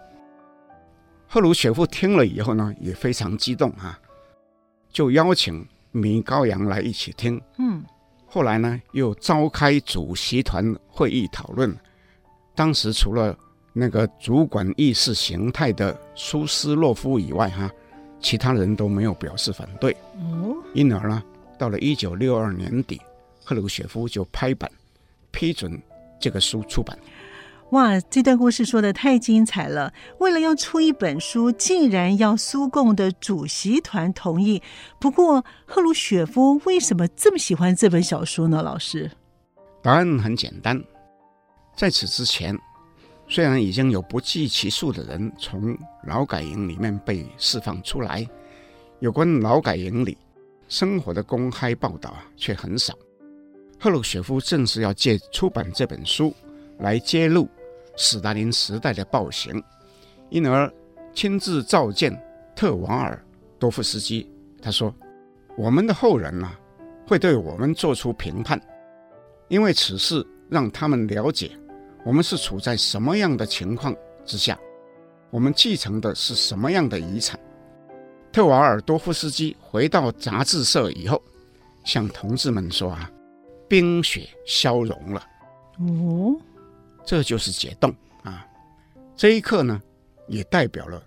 [1.27, 3.99] 赫鲁雪夫听了以后呢，也非常激动啊，
[4.89, 7.39] 就邀请米高扬来一起听。
[7.59, 7.83] 嗯，
[8.25, 11.71] 后来呢，又召开主席团会议讨论。
[12.55, 13.37] 当时除了
[13.73, 17.69] 那个主管意识形态的苏斯洛夫以外，哈，
[18.19, 19.91] 其他人都没有表示反对。
[20.19, 21.23] 哦，因而呢，
[21.57, 23.01] 到了一九六二年底，
[23.43, 24.71] 赫鲁雪夫就拍板
[25.31, 25.81] 批准
[26.19, 26.95] 这个书出版。
[27.71, 29.91] 哇，这段故事说的太精彩了！
[30.19, 34.61] 为了要出一本书，竟然要苏共的主席团同意。
[34.99, 38.61] 不过，赫鲁雪夫为什么这么喜欢这本小说呢？
[38.61, 39.09] 老师，
[39.81, 40.79] 答案很简单，
[41.75, 42.55] 在此之前。
[43.33, 48.23] 虽然已经有不计其数的人从劳改营里面被释放出来，
[48.99, 50.15] 有关劳改营里
[50.69, 52.93] 生活的公开报道啊却很少。
[53.79, 56.31] 赫鲁雪夫正是要借出版这本书
[56.77, 57.49] 来揭露
[57.95, 59.59] 史达林时代的暴行，
[60.29, 60.71] 因而
[61.11, 62.15] 亲自召见
[62.55, 63.19] 特瓦尔
[63.57, 64.29] 多夫斯基。
[64.61, 64.93] 他说
[65.57, 66.59] ：“我们的后人呢、啊，
[67.07, 68.61] 会对我们做出评判，
[69.47, 71.49] 因为此事让他们了解
[72.05, 74.59] 我们是处在什么样的情况之下，
[75.29, 77.39] 我们继承的是什么样的遗产。”
[78.31, 81.21] 特瓦尔多夫斯基回到杂志社以后，
[81.83, 83.09] 向同志们说：“啊。”
[83.65, 85.25] 冰雪消融了，
[85.79, 86.35] 哦，
[87.03, 88.45] 这就是解冻啊！
[89.15, 89.81] 这一刻呢，
[90.27, 91.01] 也代表了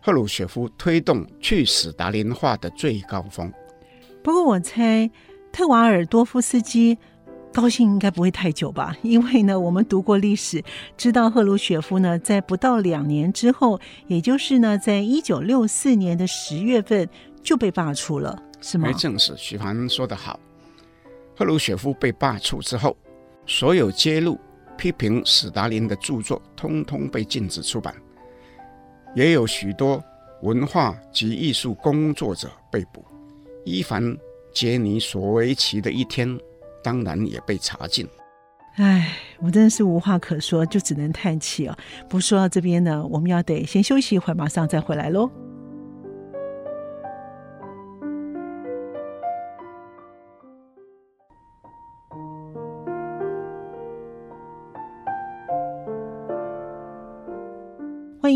[0.00, 3.52] 赫鲁雪夫推动去史达林化的最高峰。
[4.24, 5.08] 不过，我猜
[5.52, 6.98] 特瓦尔多夫斯基
[7.52, 8.96] 高兴应该不会太久吧？
[9.02, 10.62] 因为呢，我们读过历史，
[10.96, 17.08] 知道赫鲁雪夫呢，在不到两年之后，也就是呢，在一九六四年的十月份
[17.42, 18.88] 就被罢黜了，是吗？
[18.88, 20.40] 没正是，许凡说得好。
[21.36, 22.96] 赫鲁雪夫被罢黜之后，
[23.46, 24.38] 所有揭露、
[24.76, 27.94] 批评史达林的著作通通被禁止出版，
[29.14, 30.02] 也有许多
[30.42, 33.04] 文化及艺术工作者被捕。
[33.64, 34.16] 伊凡
[34.52, 36.38] 杰尼索维奇的一天，
[36.82, 38.06] 当然也被查禁。
[38.76, 41.76] 唉，我真的是无话可说，就只能叹气啊！
[42.08, 45.30] 不说到这边呢，我们要得先休息一会儿，马上再回来喽。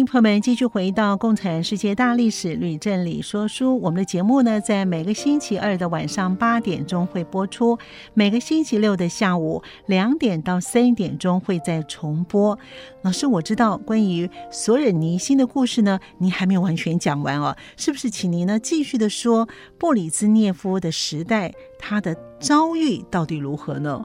[0.07, 3.75] 朋友们继续回到《共产世界大历史吕振理说书》。
[3.75, 7.77] 我们的节目呢，在每个星期二的晚上八点钟会播出，
[8.15, 12.57] 每个星期六的下午两点到三点钟会再重播。
[13.03, 18.09] 老师，我知道关于索尔尼辛的故事呢，您还没有完全讲完哦，是不是？
[18.09, 24.05] 请您呢继续的说布里兹涅夫的时代，他的遭遇到底如何呢？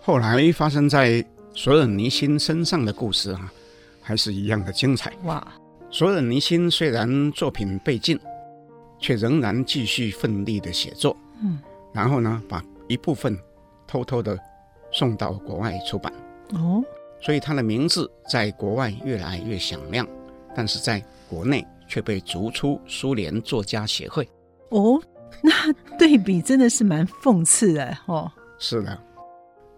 [0.00, 3.52] 后来发生在索尔尼辛身上的故事啊。
[4.00, 5.46] 还是一样的精彩哇！
[5.90, 8.18] 索尔尼辛虽然作品被禁，
[8.98, 11.16] 却仍然继续奋力的写作。
[11.42, 11.58] 嗯，
[11.92, 13.36] 然后呢，把一部分
[13.86, 14.38] 偷偷的
[14.92, 16.12] 送到国外出版。
[16.52, 16.82] 哦，
[17.20, 20.06] 所以他的名字在国外越来越响亮，
[20.54, 24.28] 但是在国内却被逐出苏联作家协会。
[24.68, 25.00] 哦，
[25.42, 28.30] 那对比真的是蛮讽刺的哦。
[28.58, 28.96] 是的，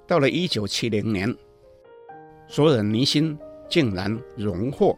[0.07, 1.35] 到了一九七零年，
[2.49, 3.39] 索尔尼辛。
[3.73, 4.95] 竟然荣获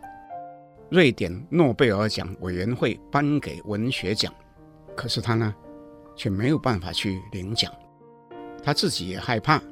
[0.91, 4.35] 瑞典诺贝尔奖委员会颁给文学奖，
[4.97, 5.55] 可是他呢，
[6.17, 7.73] 却没有办法去领奖。
[8.65, 9.63] 他自己也害怕，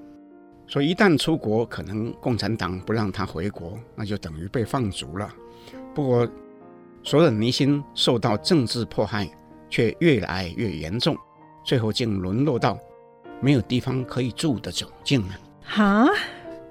[0.69, 5.29] 说一旦出国，可能共产党不让他回国，那就等于被放逐了。
[5.93, 6.29] 不过，
[7.03, 9.29] 索尔尼辛受到政治迫害，
[9.69, 11.17] 却越来越严重，
[11.65, 12.79] 最后竟沦落到
[13.41, 15.35] 没有地方可以住的窘境了。
[15.65, 16.07] 哈？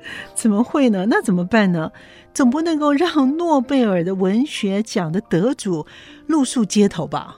[0.36, 1.06] 怎么会呢？
[1.08, 1.92] 那怎么办呢？
[2.34, 5.86] 总不能够让诺贝尔的文学奖的得主
[6.28, 7.38] 露宿街头吧？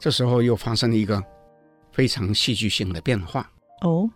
[0.00, 1.20] 这时候又发生了一个
[1.90, 3.50] 非常戏剧性的变化
[3.82, 4.08] 哦。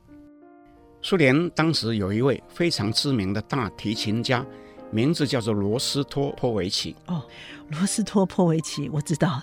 [1.01, 4.47] 苏联当时有一位非常知名的大提琴家，
[4.93, 6.95] 名字叫做罗斯托波维奇。
[7.07, 7.21] 哦，
[7.71, 9.43] 罗斯托波维奇，我知道。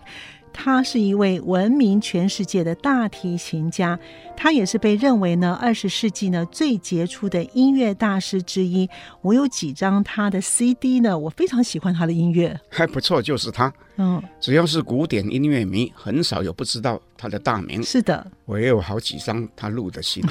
[0.51, 3.97] 他是一位闻名全世界的大提琴家，
[4.35, 8.89] 他也是被认为呢二十世纪呢最杰出的音乐大师之一。
[9.21, 13.73] 我有几张他的 CD 呢，我非常喜欢他的音乐，还不错，就是他。
[13.97, 17.83] 嗯，只要是古典音乐迷，很少有不知道他的大名。
[17.83, 20.27] 是的，我也有好几张他录的 CD。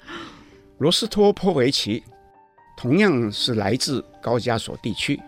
[0.78, 2.02] 罗斯托波维奇
[2.76, 5.20] 同样是来自高加索地区，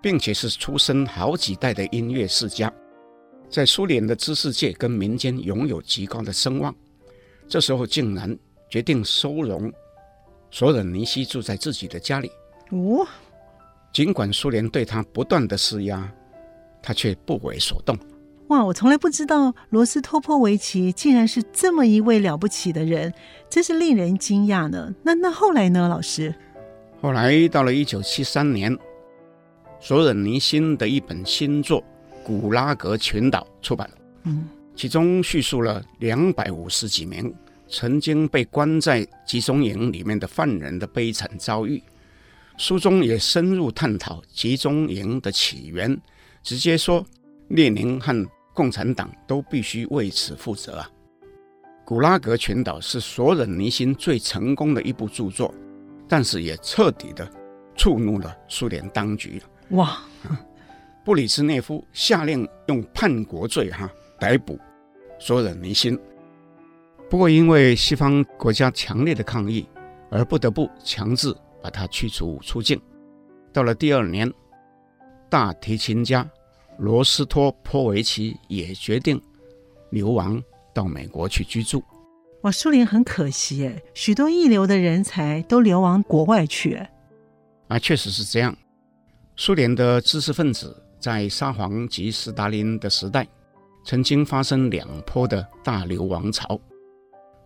[0.00, 2.72] 并且是出身好几代的音乐世家。
[3.48, 6.74] 在苏联的知识界跟民间拥有极高的声望，
[7.48, 8.36] 这时候竟然
[8.68, 9.72] 决定收容
[10.50, 12.30] 索尔尼西住在自己的家里。
[12.70, 13.06] 哦，
[13.92, 16.10] 尽管苏联对他不断的施压，
[16.82, 17.96] 他却不为所动。
[18.48, 23.12] 哇，我从来不知道罗斯托波维奇竟然是这么一位了不起的人，
[23.48, 24.94] 真是令人惊讶呢。
[25.02, 26.34] 那那后来呢，老师？
[27.00, 28.76] 后来到了一九七三年，
[29.80, 31.82] 索尔尼辛的一本新作。
[32.24, 37.32] 古拉格群岛出版了，嗯，其中叙述了两百五十几名
[37.68, 41.82] 曾经被关在集中营里面的犯人的悲惨遭遇。
[42.56, 46.00] 书中也深入探讨集中营的起源，
[46.42, 47.04] 直接说
[47.48, 50.90] 列宁和共产党都必须为此负责啊。
[51.84, 55.52] 古拉格群岛是索忍尼辛最成功的一部著作，
[56.08, 57.30] 但是也彻底的
[57.76, 59.42] 触怒了苏联当局。
[59.70, 59.98] 哇！
[61.04, 64.58] 布里兹涅夫下令用叛国罪哈逮捕
[65.18, 65.98] 索忍尼辛。
[67.10, 69.68] 不过因为西方国家强烈的抗议，
[70.10, 71.32] 而不得不强制
[71.62, 72.80] 把他驱逐出境。
[73.52, 74.32] 到了第二年，
[75.28, 76.28] 大提琴家
[76.78, 79.20] 罗斯托波维奇也决定
[79.90, 80.42] 流亡
[80.72, 81.84] 到美国去居住。
[82.42, 86.80] 哇，苏联很可惜哎，许多一流的人才都流亡国外去。
[87.68, 88.56] 啊，确实是这样。
[89.36, 93.28] 苏联的知识分子在沙皇及斯大林的时代，
[93.84, 96.58] 曾经发生两波的大流亡潮。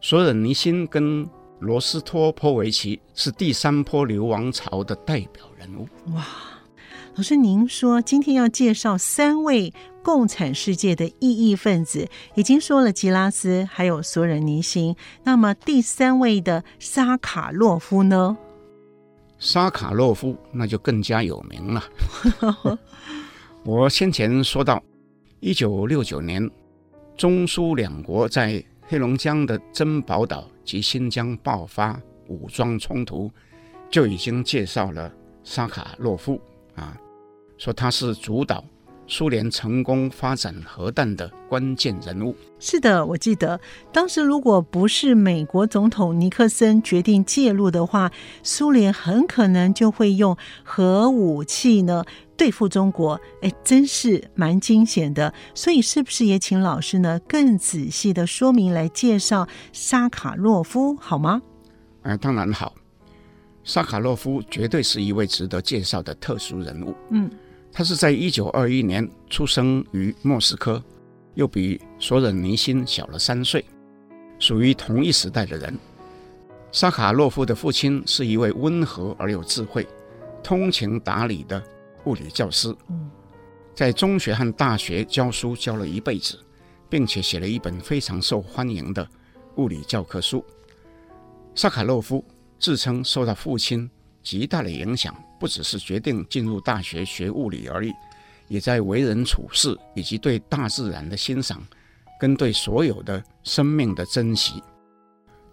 [0.00, 1.28] 索尔尼辛跟
[1.58, 5.88] 罗斯托波维奇是第三波流亡潮的代表人物。
[6.14, 6.24] 哇，
[7.16, 9.74] 老师，您说今天要介绍三位。
[10.04, 14.94] 共产世界的异议分子已经说了吉拉斯，还有索尔尼辛。
[15.24, 18.38] 那么第三位的沙卡洛夫呢？
[19.40, 21.82] 沙卡洛夫那就更加有名了。
[23.64, 24.82] 我先前说到，
[25.40, 26.48] 一九六九年，
[27.16, 33.30] 中苏两国在黑龙江的珍宝岛及新疆爆发武装冲突，
[33.90, 35.12] 就已经介绍了
[35.44, 36.40] 沙卡洛夫
[36.74, 36.98] 啊，
[37.58, 38.64] 说他是主导。
[39.08, 42.36] 苏联成功发展核弹的关键人物。
[42.60, 43.58] 是的，我记得
[43.90, 52.04] 当时如果不是美国总统尼克森决定介入的话，苏联很可能就会用核武器呢
[52.36, 53.18] 对付中国。
[53.40, 55.32] 哎，真是蛮惊险的。
[55.54, 61.40] 所以，是不是也请老师呢更仔细的说明来介绍沙卡洛夫好吗？
[62.02, 62.74] 哎，当然好。
[63.64, 66.94] 沙卡洛夫绝对是一位值得介绍的特殊人物。
[67.10, 67.30] 嗯。
[67.72, 70.82] 他是在一九二一年出生于莫斯科，
[71.34, 73.64] 又比索尔尼辛小了三岁，
[74.38, 75.78] 属于同一时代的人。
[76.72, 79.86] 沙卡洛夫的父亲是一位温和而有智慧、
[80.42, 81.62] 通情达理的
[82.04, 82.74] 物理教师，
[83.74, 86.38] 在中学和大学教书教了一辈子，
[86.90, 89.08] 并且写了一本非常受欢迎的
[89.56, 90.44] 物理教科书。
[91.54, 92.24] 沙卡洛夫
[92.58, 93.88] 自称受到父亲
[94.22, 95.14] 极大的影响。
[95.38, 97.92] 不只是决定进入大学学物理而已，
[98.48, 101.62] 也在为人处事以及对大自然的欣赏，
[102.18, 104.62] 跟对所有的生命的珍惜。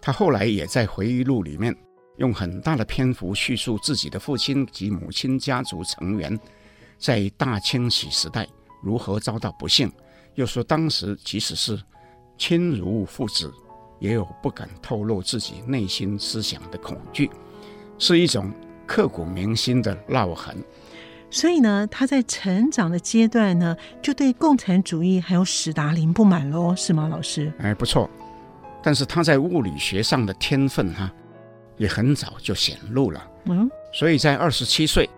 [0.00, 1.74] 他后来也在回忆录里面
[2.18, 6.38] 用很大的篇幅叙述自己的父亲及母亲家族成员
[6.98, 8.46] 在大清洗时代
[8.82, 9.90] 如何遭到不幸，
[10.34, 11.80] 又说当时即使是
[12.38, 13.52] 亲如父子，
[13.98, 17.30] 也有不敢透露自己内心思想的恐惧，
[17.98, 18.52] 是一种。
[18.86, 20.56] 刻骨铭心的烙痕，
[21.30, 27.52] 所以呢，他在成长的阶段呢，就对共产主义还有史达林不满喽，是吗，老师？
[27.58, 28.08] 哎，不错。
[28.82, 31.12] 但是他在物理学上的天分哈，
[31.76, 33.28] 也很早就显露了。
[33.46, 35.08] 嗯，所以在二十七岁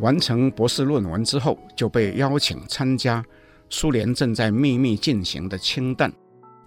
[0.00, 3.24] 完成博士论文之后，就被邀请参加
[3.70, 6.12] 苏联正在秘密进行的氢弹，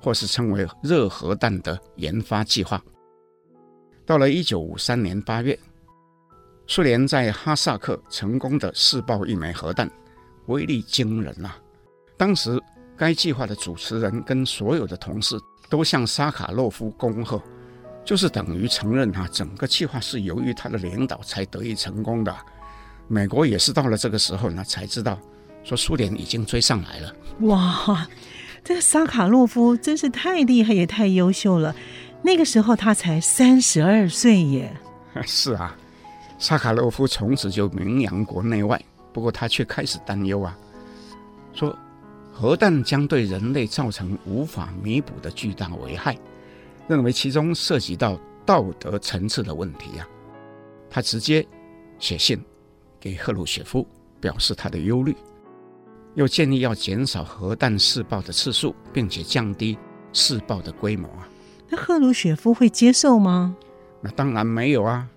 [0.01, 2.81] 或是称为热核弹的研发计划。
[4.05, 5.59] 到了一九五三年八月。
[6.69, 9.89] 苏联在哈萨克成功的试爆一枚核弹，
[10.47, 11.55] 威力惊人啊！
[12.17, 12.61] 当时
[12.97, 15.39] 该计划的主持人跟所有的同事
[15.69, 17.41] 都向沙卡洛夫恭贺，
[18.03, 22.35] 就是等于承认哈，整个计划是由于他的领导才得以成功的。
[23.07, 25.17] 美国也是到了这个时候呢，才知道
[25.63, 27.15] 说苏联已经追上来了。
[27.41, 28.05] 哇，
[28.61, 31.73] 这个沙卡洛夫真是太厉害也太优秀了。
[32.23, 34.75] 那个时候他才三十二岁耶。
[35.25, 35.73] 是啊。
[36.37, 38.79] 沙卡洛夫从此就名扬国内外，
[39.11, 40.57] 不过他却开始担忧啊，
[41.53, 41.75] 说
[42.31, 46.15] 核弹将对人类造成无法弥补的巨大危害，
[46.87, 50.07] 认为其中涉及到道德层次的问题啊。
[50.89, 51.45] 他直接
[51.97, 52.39] 写信
[52.99, 53.85] 给赫鲁雪夫，
[54.21, 55.15] 表示他的忧虑，
[56.13, 59.75] 又建议要减少核弹试爆的次数，并且降低
[60.13, 61.27] 试爆的规模啊。
[61.69, 63.55] 那赫鲁雪夫会接受吗？
[63.99, 65.07] 那当然没有啊。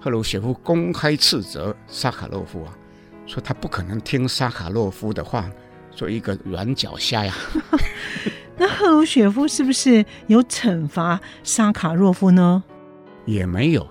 [0.00, 2.72] 赫鲁雪夫公开斥责沙卡洛夫啊，
[3.26, 5.50] 说他不可能听沙卡洛夫的话，
[5.90, 7.34] 做一个软脚虾呀。
[8.56, 12.64] 那赫鲁雪夫是不是有惩罚沙卡洛夫呢？
[13.26, 13.86] 也没有，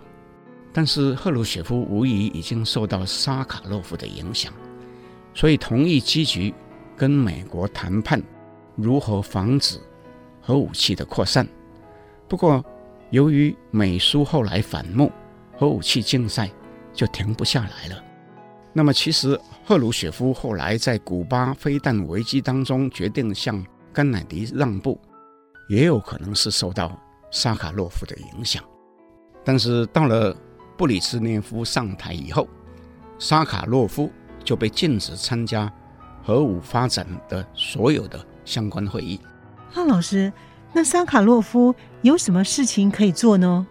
[0.74, 4.52] 但是赫鲁雪夫无疑已经受到沙卡洛夫的影响，
[5.36, 6.56] 所以同意积极
[6.98, 8.20] 跟美国谈判
[8.76, 9.80] 如何防止
[10.42, 11.48] 核武器的扩散。
[12.28, 12.66] 不过，
[13.12, 15.12] 由于美苏后来反目。
[15.60, 16.50] 核武器竞赛
[16.94, 18.02] 就停不下来了。
[18.72, 24.98] 那么，其实赫鲁雪夫后来在古巴飞弹危机当中决定向甘乃迪让步，
[25.68, 26.98] 也有可能是受到
[27.30, 28.64] 沙卡洛夫的影响。
[29.44, 30.34] 但是到了
[30.78, 32.48] 布里茨涅夫上台以后，
[33.18, 34.10] 沙卡洛夫
[34.46, 35.70] 就被禁止参加
[36.24, 39.20] 核武发展的所有的相关会议。
[39.74, 40.32] 那老师，
[40.72, 43.68] 那沙卡洛夫有什么事情可以做呢？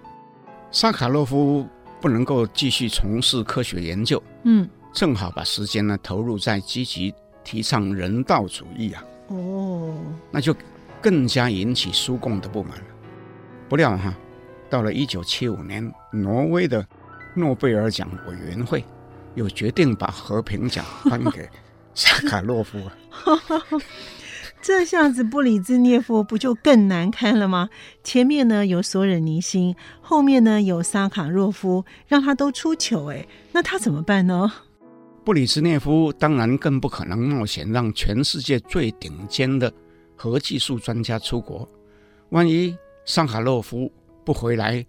[0.70, 1.66] 沙卡洛夫
[2.00, 9.04] 不能够继续从事科学研究，嗯，正好把时间呢投入在积极提倡人道主义啊。
[9.28, 9.96] 哦，
[10.30, 10.54] 那就
[11.02, 12.84] 更加引起苏共的不满了。
[13.68, 14.14] 不料哈，
[14.70, 16.86] 到了一九七五年，挪威的
[17.34, 18.84] 诺贝尔奖委员会
[19.34, 21.48] 又决定把和平奖颁给
[21.94, 22.92] 萨卡洛夫啊。
[24.68, 27.70] 这下子布里兹涅夫不就更难堪了吗？
[28.04, 34.52] 前面呢有索尔尼辛，后面呢有萨卡洛夫，让他都出糗哎，那他怎么办呢？
[35.24, 39.72] 布里兹涅夫当然更不可能冒险让全世界最顶尖的
[40.14, 41.66] 核技术专家出国，
[42.28, 43.90] 万一萨卡洛夫
[44.22, 44.84] 不回来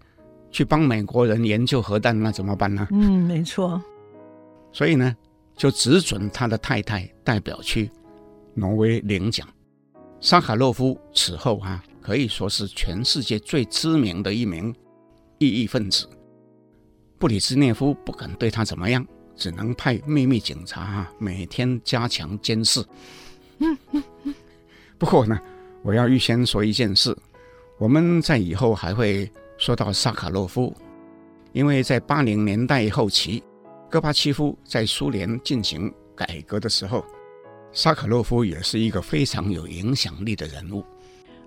[0.50, 2.86] 去帮美国人研究核弹，那怎么办呢？
[2.90, 3.82] 嗯，没错。
[4.72, 5.16] 所以呢，
[5.56, 7.90] 就只准他的太太代表去
[8.52, 9.48] 挪威领奖。
[10.22, 14.74] 萨卡洛夫此后啊，可以说是全世界最知名的一名
[15.38, 16.06] 异议分子。
[17.18, 22.84] 布里兹涅夫不敢对他怎么样，只能派秘密警察啊，每天加强监视。
[24.98, 25.40] 不过呢，
[25.82, 27.16] 我要预先说一件事，
[27.78, 30.76] 我们在以后还会说到萨卡洛夫，
[31.52, 33.42] 因为在八零年代后期，
[33.88, 37.02] 戈巴契夫在苏联进行改革的时候。
[37.72, 40.84] 萨卡洛夫也是一个非常有影响力的人物。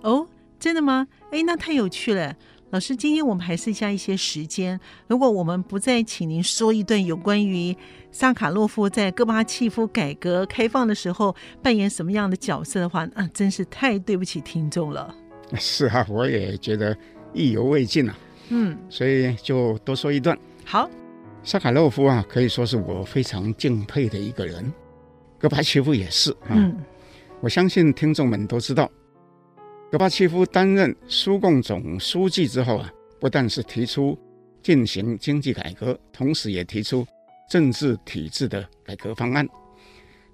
[0.01, 0.25] 哦，
[0.59, 1.07] 真的吗？
[1.31, 2.35] 哎，那太有趣了。
[2.71, 7.75] 老师，今天我们还剩下一些时间，如果我们不再请您说一段有关于
[8.11, 15.13] 萨卡洛夫在戈巴契夫改革开放的时候扮演什么样的角色的话，啊，真是太对不起听众了。
[15.59, 16.97] 是啊，我也觉得
[17.31, 18.17] 意犹未尽啊。
[18.49, 20.37] 嗯，所以就多说一段。
[20.65, 20.89] 好，
[21.43, 24.73] 萨卡洛夫啊，可以说是我非常敬佩的一个人。
[25.43, 26.81] 戈巴契夫也是啊，嗯，
[27.41, 28.89] 我相信听众们都知道，
[29.91, 32.89] 戈巴契夫担任苏共总书记之后啊，
[33.19, 34.17] 不但是提出
[34.61, 37.05] 进行经济改革，同时也提出
[37.49, 39.45] 政治体制的改革方案，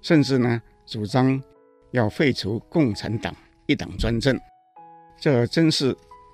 [0.00, 1.42] 甚至呢主张
[1.90, 3.34] 要废除共产党
[3.66, 4.38] 一党专政，
[5.20, 5.92] 这真是。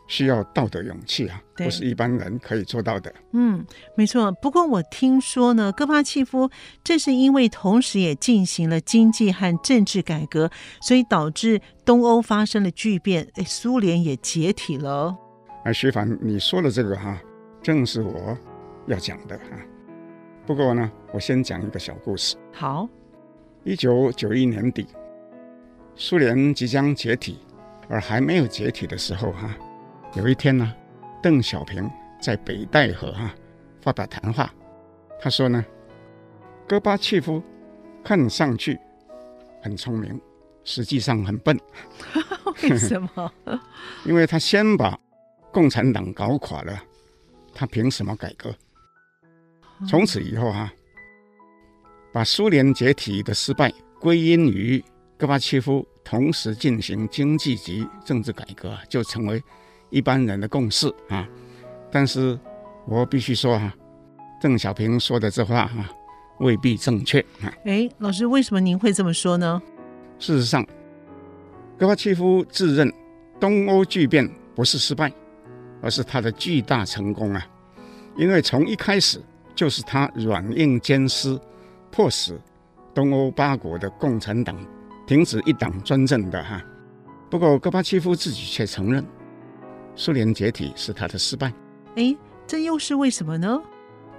[0.08, 3.12] 需要道德勇气啊，不是一般人可以做到的。
[3.32, 3.64] 嗯，
[3.96, 4.30] 没错。
[4.40, 6.48] 不过我听说呢，戈巴契夫
[6.84, 10.50] 正是因为同时也进行了经济和政治改革，
[10.80, 15.16] 所以导致东欧发生了巨变，哎，苏联也解体了。
[15.64, 17.18] 哎，徐凡，你说的这个哈，
[17.60, 18.36] 正是我
[18.86, 19.44] 要讲的哈。
[20.46, 22.36] 不过呢，我先讲一个小故事。
[22.52, 22.88] 好，
[23.64, 24.86] 一九九一年底，
[25.96, 27.40] 苏联即将解体，
[27.88, 29.56] 而还没有解体的时候哈。
[30.16, 30.74] 有一天呢，
[31.22, 33.34] 邓小平在北戴河啊
[33.82, 34.50] 发表谈话，
[35.20, 35.62] 他说呢，
[36.66, 37.42] 戈巴契夫
[38.02, 38.78] 看上去
[39.62, 40.18] 很聪明，
[40.64, 41.54] 实际上很笨。
[42.62, 43.30] 为什么？
[44.06, 44.98] 因为他先把
[45.52, 46.82] 共产党搞垮了，
[47.52, 48.54] 他凭什么改革？
[49.86, 50.72] 从此以后啊，
[52.10, 54.82] 把苏联解体的失败归因于
[55.18, 59.42] 戈巴契夫同时进行经济及政治改革，就成为。
[59.90, 61.26] 一般人的共识啊，
[61.90, 62.38] 但是
[62.86, 63.74] 我必须说啊，
[64.40, 65.90] 邓小平说的这话啊，
[66.38, 67.52] 未必正确啊。
[67.64, 69.62] 哎，老师，为什么您会这么说呢？
[70.18, 70.66] 事实上，
[71.78, 72.92] 戈巴契夫自认
[73.38, 75.12] 东欧巨变不是失败，
[75.80, 77.46] 而是他的巨大成功啊，
[78.16, 79.20] 因为从一开始
[79.54, 81.38] 就是他软硬兼施，
[81.90, 82.38] 迫使
[82.94, 84.56] 东欧八国的共产党
[85.06, 86.62] 停止一党专政的哈。
[87.30, 89.04] 不过戈巴契夫自己却承认。
[89.96, 91.52] 苏联解体是他的失败，
[91.96, 92.14] 哎，
[92.46, 93.60] 这又是为什么呢？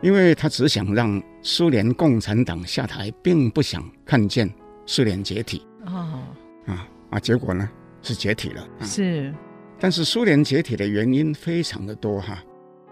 [0.01, 4.51] 因为他只想让苏联共产党下台，并不想看见
[4.85, 5.65] 苏联解体。
[5.85, 6.23] 哦，
[6.65, 7.69] 啊啊，结果呢
[8.01, 8.61] 是解体了。
[8.79, 9.33] 啊、是，
[9.79, 12.43] 但是苏联解体的原因非常的多哈，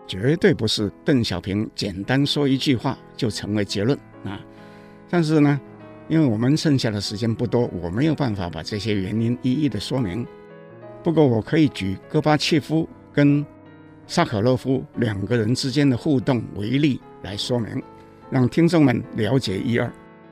[0.07, 4.39] 绝对不是邓小平简单说一句话就成为结论啊。
[5.09, 5.59] 但是呢，
[6.07, 10.25] 因为我们剩下的时间不多，我没有办法把这些原因一一的说明。
[11.05, 13.45] 不过，我可以举戈巴契夫跟
[14.07, 17.79] 萨卡洛夫两个人之间的互动为例来说明，
[18.31, 19.87] 让听众们了解一二。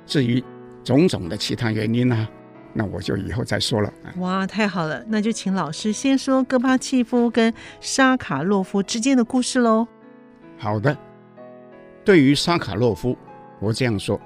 [0.07, 0.43] 至于
[0.84, 2.28] 种种的其他原因呢、啊，
[2.74, 3.93] 那我就以后再说了。
[4.17, 9.88] 哇，太好了，那就请老师先说戈巴契夫跟沙卡洛夫之间的故事喽。
[10.57, 10.97] 好的，
[12.03, 13.15] 对于沙卡洛夫，
[13.59, 14.19] 我这样说：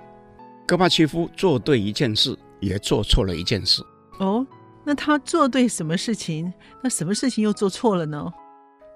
[0.65, 3.83] 戈巴契夫做对一件事，也做错了一件事。
[4.19, 4.47] 哦。
[4.87, 6.53] 那他做对什么事情？
[6.81, 8.31] 那什么事情又做错了呢？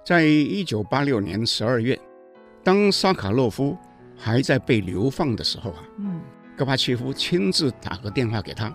[0.06, 2.00] 在一九八六年十二月，
[2.64, 3.78] 当沙卡洛夫
[4.16, 6.22] 还在被流放的时候啊，嗯，
[6.56, 8.74] 戈巴契夫亲自打个电话给他，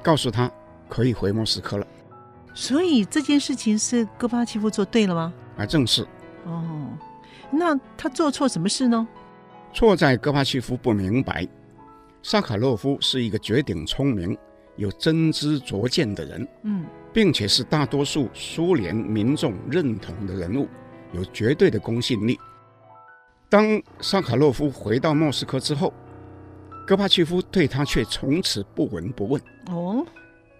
[0.00, 0.48] 告诉他
[0.88, 1.84] 可以回莫斯科了。
[2.54, 5.34] 所以这件事情是戈巴契夫做对了吗？
[5.56, 6.06] 啊，正是。
[6.44, 6.96] 哦，
[7.50, 9.04] 那他做错什么事呢？
[9.72, 11.48] 错在戈巴契夫不明白，
[12.22, 14.38] 沙卡洛夫是一个绝顶聪明、
[14.76, 20.68] 有真知灼见的人，嗯，并且是大多数苏联民众认同的人物，
[21.12, 22.38] 有绝对的公信力。
[23.48, 25.92] 当萨卡洛夫回到莫斯科之后，
[26.86, 29.40] 戈巴契夫对他却从此不闻不问。
[29.70, 30.04] 哦，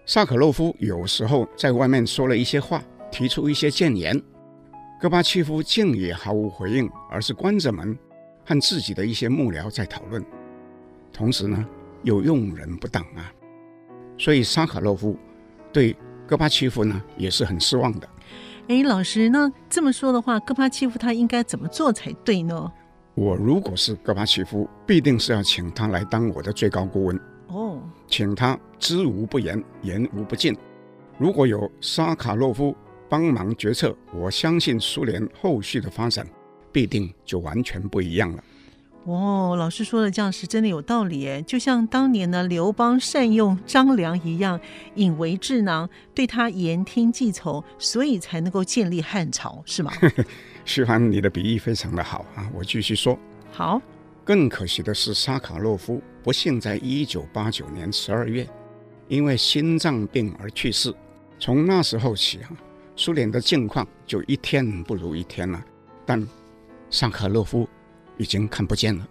[0.05, 4.19] 萨卡洛夫有时候在外面说了一些话，提出一些谏言，
[5.01, 7.97] 戈巴契夫竟也毫无回应，而是关着门
[8.45, 10.23] 和自己的一些幕僚在讨论，
[11.11, 11.65] 同时呢
[12.03, 13.29] 又用人不当啊，
[14.17, 15.17] 所以沙卡洛夫
[15.71, 15.95] 对
[16.25, 18.09] 戈巴契夫呢也是很失望的。
[18.67, 22.71] 哎，老师，那这么说的话，戈巴契夫他应该怎么做才对呢？
[23.13, 27.19] 我如果是戈巴契夫，必定是要请他来当我的最高顾问。
[27.47, 30.57] 哦，请他知无不言，言无不尽。
[31.17, 32.75] 如果有沙卡洛夫
[33.07, 36.25] 帮忙决策，我相信苏联后续的发展
[36.71, 38.43] 必定就完全不一样了。
[39.05, 44.59] 哦，老师说的这样是真的有道理诶，就像当年呢，刘邦善用张良一样，
[44.95, 49.91] 引为智囊，对他言听计从，所以才能够建立汉朝，是吗？
[50.65, 52.49] 徐帆，你的比喻非常的好啊！
[52.51, 53.17] 我继续说。
[53.51, 53.79] 好。
[54.23, 58.47] 更可惜的是，萨卡洛夫不幸在一九八九年十二月
[59.07, 60.91] 因为心脏病而去世。
[61.37, 62.49] 从那时候起啊，
[62.95, 65.63] 苏联的境况就一天不如一天了。
[66.07, 66.27] 但
[66.89, 67.69] 萨卡洛夫。
[68.17, 69.07] 已经看不见了。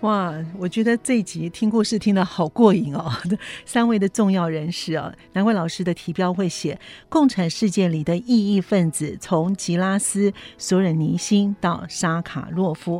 [0.00, 3.10] 哇，我觉得这一集听故事听得好过瘾哦！
[3.64, 6.74] 三位的重要人士啊，难怪老师的题标会写
[7.08, 12.98] 《共产世界里的异义分子：从吉拉斯·索尔尼辛到沙卡洛夫》。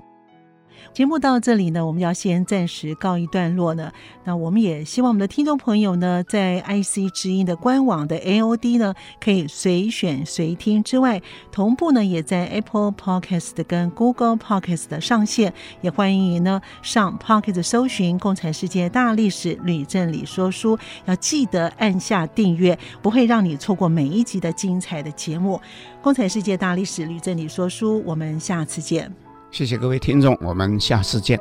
[0.92, 3.92] 节目到这里呢，我们要先暂时告一段落呢。
[4.24, 11.20] 那我们也希望我们的听众朋友呢，在 IC 之音的官网的 AOD 呢，可以随选随听之外，
[11.52, 15.52] 同步呢也在 Apple Podcast 跟 Google Podcast 的上线。
[15.82, 25.56] 也欢迎呢上 Podcast 搜寻《共产世界大历史吕正理说书》，要记得按下订阅，不会让你错过每一集的精彩的节目。
[26.02, 29.25] 《共产世界大历史吕正理说书》，我们下次见。
[29.56, 31.40] 谢谢各位听众，我们下次见。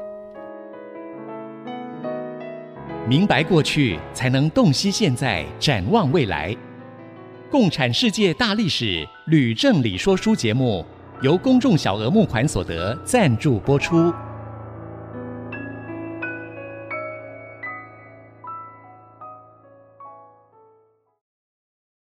[3.05, 6.55] 明白过去，才能洞悉现在，展望未来。
[7.51, 10.85] 共产世界大历史吕正理说书节目，
[11.21, 14.13] 由公众小额募款所得赞助播出。